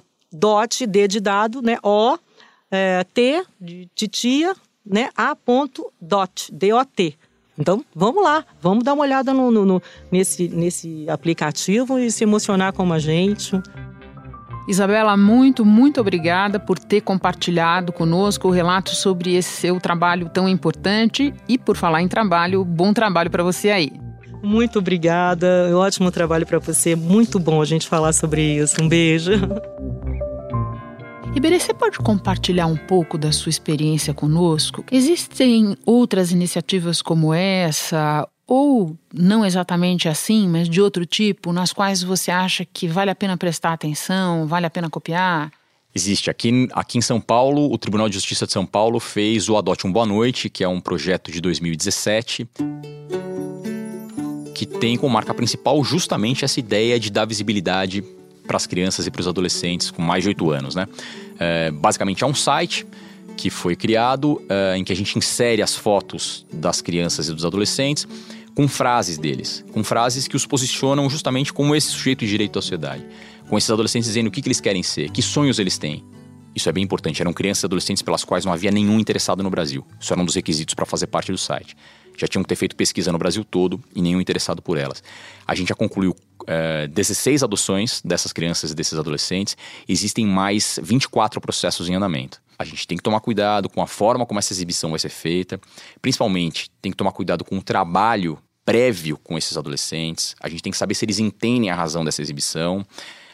D 0.86 1.08
de 1.08 1.20
dado, 1.20 1.62
né? 1.62 1.78
O, 1.82 2.18
é, 2.70 3.06
T 3.14 3.46
de 3.60 3.90
titia, 3.96 4.56
né? 4.86 5.10
A.dot, 5.16 6.52
D-O-T. 6.52 7.18
Então, 7.58 7.86
vamos 7.96 8.24
lá, 8.24 8.44
vamos 8.60 8.84
dar 8.84 8.94
uma 8.94 9.04
olhada 9.04 9.32
no, 9.32 9.52
no, 9.52 9.64
no, 9.64 9.82
nesse, 10.12 10.48
nesse 10.48 11.08
aplicativo 11.08 12.00
e 12.00 12.12
se 12.12 12.24
emocionar 12.24 12.74
como 12.74 12.94
a 12.94 13.00
gente. 13.00 13.62
Isabela, 14.68 15.16
muito, 15.16 15.64
muito 15.64 16.02
obrigada 16.02 16.60
por 16.60 16.80
ter 16.80 17.02
compartilhado 17.02 17.92
conosco 17.92 18.48
o 18.48 18.52
relato 18.52 18.96
sobre 18.96 19.36
esse 19.36 19.50
seu 19.50 19.80
trabalho 19.80 20.30
tão 20.30 20.50
importante 20.50 21.34
e 21.48 21.58
por 21.58 21.78
falar 21.78 22.02
em 22.02 22.08
trabalho, 22.08 22.64
bom 22.66 22.92
trabalho 22.94 23.30
para 23.30 23.44
você 23.44 23.70
aí. 23.70 24.03
Muito 24.44 24.80
obrigada, 24.80 25.72
ótimo 25.74 26.12
trabalho 26.12 26.46
para 26.46 26.60
você, 26.60 26.98
muito 26.98 27.40
bom 27.40 27.62
a 27.62 27.66
gente 27.66 27.88
falar 27.88 28.12
sobre 28.12 28.58
isso. 28.58 28.76
Um 28.82 28.90
beijo. 28.90 29.32
Iberê, 31.34 31.58
você 31.58 31.74
pode 31.74 31.98
compartilhar 32.00 32.68
um 32.68 32.76
pouco 32.76 33.18
da 33.18 33.32
sua 33.32 33.50
experiência 33.50 34.14
conosco? 34.14 34.84
Existem 34.92 35.78
outras 35.86 36.34
iniciativas 36.34 37.02
como 37.02 37.34
essa, 37.34 38.28
ou 38.46 38.98
não 39.14 39.46
exatamente 39.46 40.10
assim, 40.10 40.48
mas 40.50 40.68
de 40.68 40.82
outro 40.82 41.06
tipo, 41.06 41.54
nas 41.54 41.72
quais 41.72 42.04
você 42.04 42.30
acha 42.30 42.66
que 42.66 42.86
vale 42.86 43.10
a 43.10 43.16
pena 43.16 43.38
prestar 43.38 43.72
atenção, 43.72 44.46
vale 44.46 44.66
a 44.66 44.70
pena 44.70 44.90
copiar? 44.90 45.52
Existe. 45.96 46.30
Aqui, 46.30 46.68
aqui 46.74 46.98
em 46.98 47.02
São 47.02 47.22
Paulo, 47.22 47.72
o 47.72 47.78
Tribunal 47.78 48.10
de 48.10 48.16
Justiça 48.16 48.46
de 48.46 48.52
São 48.52 48.66
Paulo 48.66 49.00
fez 49.00 49.48
o 49.48 49.56
Adote 49.56 49.88
um 49.88 49.92
Boa 49.92 50.06
Noite, 50.06 50.50
que 50.50 50.66
é 50.66 50.68
um 50.68 50.82
projeto 50.82 51.32
de 51.32 51.40
2017 51.40 52.48
que 54.54 54.66
tem 54.66 54.98
como 54.98 55.14
marca 55.14 55.34
principal 55.34 55.84
justamente 55.84 56.46
essa 56.46 56.60
ideia 56.60 57.00
de 57.00 57.10
dar 57.10 57.26
visibilidade 57.26 58.04
para 58.46 58.58
as 58.58 58.68
crianças 58.68 59.08
e 59.08 59.12
para 59.12 59.22
os 59.22 59.28
adolescentes 59.28 59.90
com 59.90 60.02
mais 60.02 60.24
de 60.24 60.30
8 60.30 60.52
anos, 60.52 60.76
né? 60.76 60.88
É, 61.40 61.72
basicamente 61.72 62.24
é 62.24 62.28
um 62.28 62.36
site 62.36 62.86
que 63.36 63.50
foi 63.50 63.76
criado 63.76 64.42
é, 64.48 64.78
em 64.78 64.84
que 64.84 64.94
a 64.94 64.96
gente 64.96 65.18
insere 65.18 65.62
as 65.62 65.76
fotos 65.76 66.46
das 66.52 66.82
crianças 66.82 67.30
e 67.30 67.34
dos 67.34 67.46
adolescentes 67.46 68.08
com 68.54 68.68
frases 68.68 69.18
deles, 69.18 69.66
com 69.72 69.84
frases 69.84 70.28
que 70.28 70.36
os 70.36 70.46
posicionam 70.46 71.10
justamente 71.10 71.52
como 71.52 71.76
esse 71.76 71.88
sujeito 71.88 72.20
de 72.20 72.28
direito 72.28 72.60
à 72.60 72.62
sociedade, 72.62 73.04
com 73.50 73.58
esses 73.58 73.70
adolescentes 73.70 74.08
dizendo 74.08 74.28
o 74.28 74.32
que, 74.32 74.42
que 74.42 74.48
eles 74.48 74.62
querem 74.62 74.84
ser, 74.84 75.10
que 75.10 75.22
sonhos 75.22 75.58
eles 75.58 75.78
têm. 75.78 76.04
Isso 76.56 76.70
é 76.70 76.72
bem 76.72 76.84
importante. 76.84 77.20
Eram 77.20 77.34
crianças 77.34 77.64
e 77.64 77.66
adolescentes 77.66 78.04
pelas 78.04 78.24
quais 78.24 78.46
não 78.46 78.54
havia 78.54 78.70
nenhum 78.70 79.00
interessado 79.00 79.42
no 79.42 79.50
Brasil. 79.50 79.84
Isso 80.00 80.14
era 80.14 80.22
um 80.22 80.26
dos 80.26 80.36
requisitos 80.36 80.76
para 80.76 80.86
fazer 80.86 81.08
parte 81.08 81.32
do 81.32 81.38
site. 81.38 81.76
Já 82.18 82.28
tinham 82.28 82.44
que 82.44 82.50
ter 82.50 82.56
feito 82.56 82.76
pesquisa 82.76 83.12
no 83.12 83.18
Brasil 83.18 83.44
todo 83.44 83.82
e 83.96 84.02
nenhum 84.02 84.22
interessado 84.22 84.62
por 84.62 84.78
elas. 84.78 85.04
A 85.46 85.56
gente 85.56 85.70
já 85.70 85.76
concluiu 85.76 86.16
é, 86.48 86.88
16 86.88 87.44
adoções 87.44 88.02
dessas 88.04 88.32
crianças 88.34 88.72
e 88.72 88.76
desses 88.76 88.98
adolescentes. 88.98 89.58
Existem 89.88 90.26
mais 90.26 90.80
24 90.82 91.40
processos 91.42 91.90
em 91.90 91.96
andamento. 91.96 92.42
A 92.58 92.66
gente 92.66 92.88
tem 92.88 92.98
que 92.98 93.04
tomar 93.04 93.20
cuidado 93.20 93.70
com 93.70 93.82
a 93.82 93.88
forma 93.88 94.26
como 94.26 94.40
essa 94.40 94.54
exibição 94.54 94.92
vai 94.92 95.00
ser 95.00 95.10
feita. 95.10 95.60
Principalmente, 96.02 96.70
tem 96.82 96.92
que 96.92 96.98
tomar 96.98 97.12
cuidado 97.12 97.44
com 97.44 97.58
o 97.58 97.62
trabalho 97.62 98.38
prévio 98.64 99.18
com 99.18 99.38
esses 99.38 99.58
adolescentes. 99.58 100.36
A 100.40 100.48
gente 100.48 100.64
tem 100.64 100.72
que 100.72 100.78
saber 100.78 100.94
se 100.94 101.04
eles 101.04 101.20
entendem 101.20 101.70
a 101.70 101.76
razão 101.76 102.06
dessa 102.06 102.22
exibição 102.22 102.86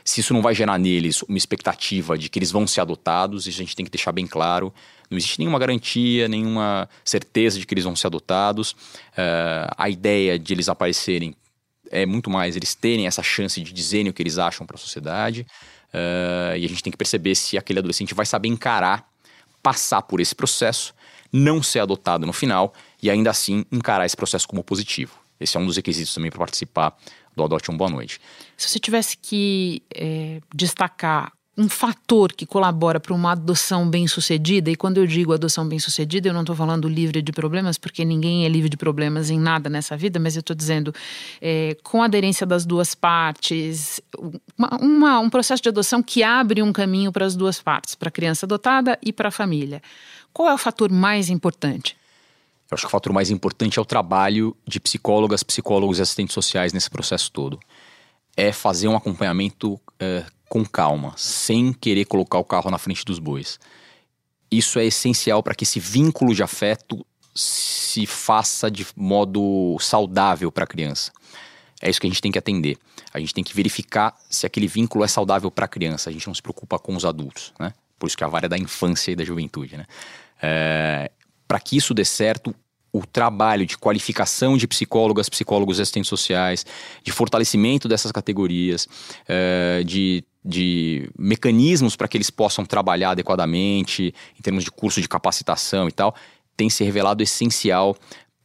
se 0.10 0.22
isso 0.22 0.34
não 0.34 0.42
vai 0.42 0.56
gerar 0.56 0.80
neles 0.80 1.22
uma 1.22 1.38
expectativa 1.38 2.18
de 2.18 2.30
que 2.30 2.40
eles 2.40 2.52
vão 2.52 2.66
ser 2.66 2.82
adotados, 2.82 3.46
isso 3.46 3.62
a 3.62 3.64
gente 3.64 3.76
tem 3.76 3.86
que 3.86 3.92
deixar 3.92 4.12
bem 4.12 4.26
claro. 4.26 4.74
Não 5.10 5.18
existe 5.18 5.40
nenhuma 5.40 5.58
garantia, 5.58 6.28
nenhuma 6.28 6.88
certeza 7.04 7.60
de 7.60 7.66
que 7.66 7.74
eles 7.74 7.84
vão 7.84 7.96
ser 7.96 8.08
adotados. 8.08 8.72
Uh, 8.72 9.74
a 9.78 9.90
ideia 9.90 10.38
de 10.38 10.54
eles 10.54 10.70
aparecerem 10.70 11.36
é 11.92 12.06
muito 12.06 12.30
mais 12.30 12.56
eles 12.56 12.76
terem 12.76 13.08
essa 13.08 13.24
chance 13.24 13.60
de 13.62 13.74
dizerem 13.74 14.10
o 14.10 14.14
que 14.14 14.22
eles 14.22 14.38
acham 14.38 14.66
para 14.68 14.76
a 14.76 14.80
sociedade. 14.80 15.48
Uh, 15.92 16.56
e 16.58 16.66
a 16.66 16.70
gente 16.70 16.84
tem 16.84 16.92
que 16.92 16.98
perceber 16.98 17.34
se 17.34 17.58
aquele 17.58 17.80
adolescente 17.80 18.14
vai 18.14 18.26
saber 18.26 18.48
encarar, 18.48 19.10
passar 19.64 20.04
por 20.04 20.20
esse 20.20 20.36
processo, 20.36 20.94
não 21.34 21.64
ser 21.64 21.80
adotado 21.80 22.26
no 22.26 22.34
final 22.34 22.74
e 23.02 23.10
ainda 23.10 23.32
assim 23.32 23.66
encarar 23.72 24.06
esse 24.06 24.16
processo 24.16 24.48
como 24.48 24.64
positivo. 24.64 25.18
Esse 25.40 25.58
é 25.58 25.60
um 25.60 25.66
dos 25.66 25.78
requisitos 25.78 26.14
também 26.14 26.30
para 26.30 26.40
participar 26.40 26.96
do 27.36 27.44
Adote 27.44 27.72
um 27.72 27.78
Boa 27.78 27.90
Noite. 27.90 28.20
Se 28.58 28.70
você 28.70 28.80
tivesse 28.80 29.18
que 29.18 29.82
é, 29.96 30.42
destacar 30.54 31.32
um 31.60 31.68
fator 31.68 32.32
que 32.32 32.46
colabora 32.46 33.02
para 33.02 33.14
uma 33.14 33.34
adoção 33.34 33.90
bem-sucedida, 33.90 34.72
e 34.72 34.78
quando 34.78 34.98
eu 34.98 35.06
digo 35.06 35.34
adoção 35.34 35.68
bem-sucedida, 35.68 36.30
eu 36.30 36.34
não 36.34 36.40
estou 36.40 36.56
falando 36.56 36.88
livre 36.88 37.22
de 37.22 37.34
problemas, 37.34 37.78
porque 37.78 38.06
ninguém 38.06 38.46
é 38.46 38.48
livre 38.48 38.70
de 38.70 38.78
problemas 38.78 39.30
em 39.30 39.38
nada 39.38 39.70
nessa 39.70 39.98
vida, 39.98 40.22
mas 40.22 40.38
eu 40.38 40.40
estou 40.40 40.56
dizendo 40.56 40.96
é, 41.42 41.76
com 41.84 42.02
a 42.02 42.06
aderência 42.06 42.48
das 42.48 42.66
duas 42.66 42.96
partes, 42.96 44.00
uma, 44.58 44.70
uma, 44.82 45.20
um 45.20 45.30
processo 45.30 45.62
de 45.62 45.68
adoção 45.68 46.02
que 46.02 46.24
abre 46.24 46.64
um 46.64 46.72
caminho 46.72 47.12
para 47.12 47.26
as 47.26 47.36
duas 47.36 47.62
partes, 47.62 47.94
para 47.94 48.08
a 48.08 48.12
criança 48.12 48.46
adotada 48.46 48.98
e 49.04 49.12
para 49.12 49.28
a 49.28 49.32
família. 49.32 49.82
Qual 50.32 50.48
é 50.48 50.54
o 50.54 50.58
fator 50.58 50.90
mais 50.90 51.30
importante? 51.30 51.98
Eu 52.72 52.76
acho 52.76 52.84
que 52.84 52.88
o 52.88 52.92
fator 52.92 53.12
mais 53.12 53.30
importante 53.30 53.78
é 53.78 53.82
o 53.82 53.86
trabalho 53.86 54.56
de 54.66 54.80
psicólogas, 54.80 55.44
psicólogos 55.44 56.00
e 56.00 56.04
assistentes 56.04 56.34
sociais 56.34 56.72
nesse 56.72 56.90
processo 56.90 57.30
todo. 57.30 57.60
É 58.38 58.54
fazer 58.54 58.88
um 58.88 58.96
acompanhamento 58.96 59.78
é, 60.00 60.24
com 60.50 60.66
calma, 60.66 61.14
sem 61.16 61.72
querer 61.72 62.06
colocar 62.06 62.40
o 62.40 62.44
carro 62.44 62.72
na 62.72 62.80
frente 62.80 63.06
dos 63.06 63.20
bois. 63.20 63.60
Isso 64.52 64.80
é 64.80 64.86
essencial 64.86 65.44
para 65.44 65.54
que 65.54 65.64
esse 65.64 65.80
vínculo 65.80 66.34
de 66.34 66.42
afeto 66.42 67.06
se 67.36 68.06
faça 68.06 68.70
de 68.70 68.86
modo 68.96 69.78
saudável 69.80 70.52
para 70.52 70.64
a 70.64 70.68
criança. 70.68 71.12
É 71.82 71.90
isso 71.90 72.02
que 72.02 72.08
a 72.08 72.10
gente 72.10 72.22
tem 72.22 72.32
que 72.32 72.40
atender. 72.40 72.78
A 73.14 73.20
gente 73.20 73.34
tem 73.34 73.44
que 73.44 73.56
verificar 73.56 74.16
se 74.30 74.46
aquele 74.46 74.68
vínculo 74.68 75.04
é 75.06 75.08
saudável 75.08 75.50
para 75.50 75.66
a 75.66 75.68
criança. 75.68 76.10
A 76.10 76.14
gente 76.14 76.28
não 76.28 76.34
se 76.34 76.42
preocupa 76.42 76.78
com 76.78 76.96
os 76.96 77.06
adultos, 77.06 77.54
né? 77.60 77.74
Por 77.98 78.08
isso 78.08 78.18
que 78.18 78.24
a 78.24 78.28
vara 78.28 78.48
é 78.48 78.50
da 78.50 78.58
infância 78.58 79.12
e 79.12 79.16
da 79.16 79.24
juventude, 79.24 79.78
né? 79.78 79.86
É, 80.42 81.12
para 81.48 81.60
que 81.60 81.78
isso 81.78 81.94
dê 81.94 82.04
certo, 82.04 82.54
o 82.92 83.06
trabalho 83.06 83.66
de 83.66 83.78
qualificação 83.78 84.58
de 84.58 84.68
psicólogas, 84.68 85.30
psicólogos 85.30 85.80
assistentes 85.80 86.10
sociais, 86.10 86.66
de 87.04 87.12
fortalecimento 87.12 87.88
dessas 87.88 88.12
categorias, 88.12 88.88
é, 89.28 89.84
de, 89.86 90.24
de 90.44 91.10
mecanismos 91.18 91.96
para 91.96 92.08
que 92.08 92.18
eles 92.18 92.30
possam 92.30 92.66
trabalhar 92.66 93.12
adequadamente, 93.12 94.14
em 94.38 94.42
termos 94.42 94.64
de 94.64 94.72
curso 94.72 95.02
de 95.02 95.08
capacitação 95.08 95.88
e 95.88 95.92
tal, 95.92 96.16
tem 96.56 96.70
se 96.70 96.84
revelado 96.84 97.22
essencial 97.22 97.96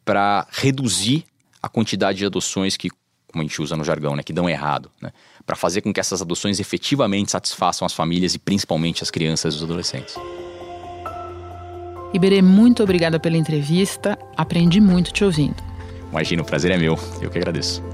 para 0.04 0.46
reduzir 0.50 1.24
a 1.62 1.68
quantidade 1.68 2.18
de 2.18 2.26
adoções 2.26 2.76
que, 2.76 2.90
como 3.28 3.42
a 3.42 3.46
gente 3.46 3.60
usa 3.62 3.76
no 3.76 3.84
jargão, 3.84 4.14
né, 4.14 4.22
que 4.22 4.32
dão 4.32 4.48
errado, 4.48 4.90
né, 5.00 5.12
para 5.46 5.56
fazer 5.56 5.80
com 5.80 5.92
que 5.92 6.00
essas 6.00 6.20
adoções 6.20 6.60
efetivamente 6.60 7.30
satisfaçam 7.30 7.86
as 7.86 7.92
famílias 7.92 8.34
e 8.34 8.38
principalmente 8.38 9.02
as 9.02 9.10
crianças 9.10 9.54
e 9.54 9.56
os 9.58 9.62
adolescentes. 9.62 10.14
Iberê, 12.12 12.40
muito 12.40 12.80
obrigada 12.80 13.18
pela 13.18 13.36
entrevista. 13.36 14.16
Aprendi 14.36 14.80
muito 14.80 15.12
te 15.12 15.24
ouvindo. 15.24 15.56
Imagina, 16.12 16.42
o 16.42 16.44
prazer 16.44 16.70
é 16.70 16.78
meu. 16.78 16.96
Eu 17.20 17.28
que 17.28 17.38
agradeço. 17.38 17.93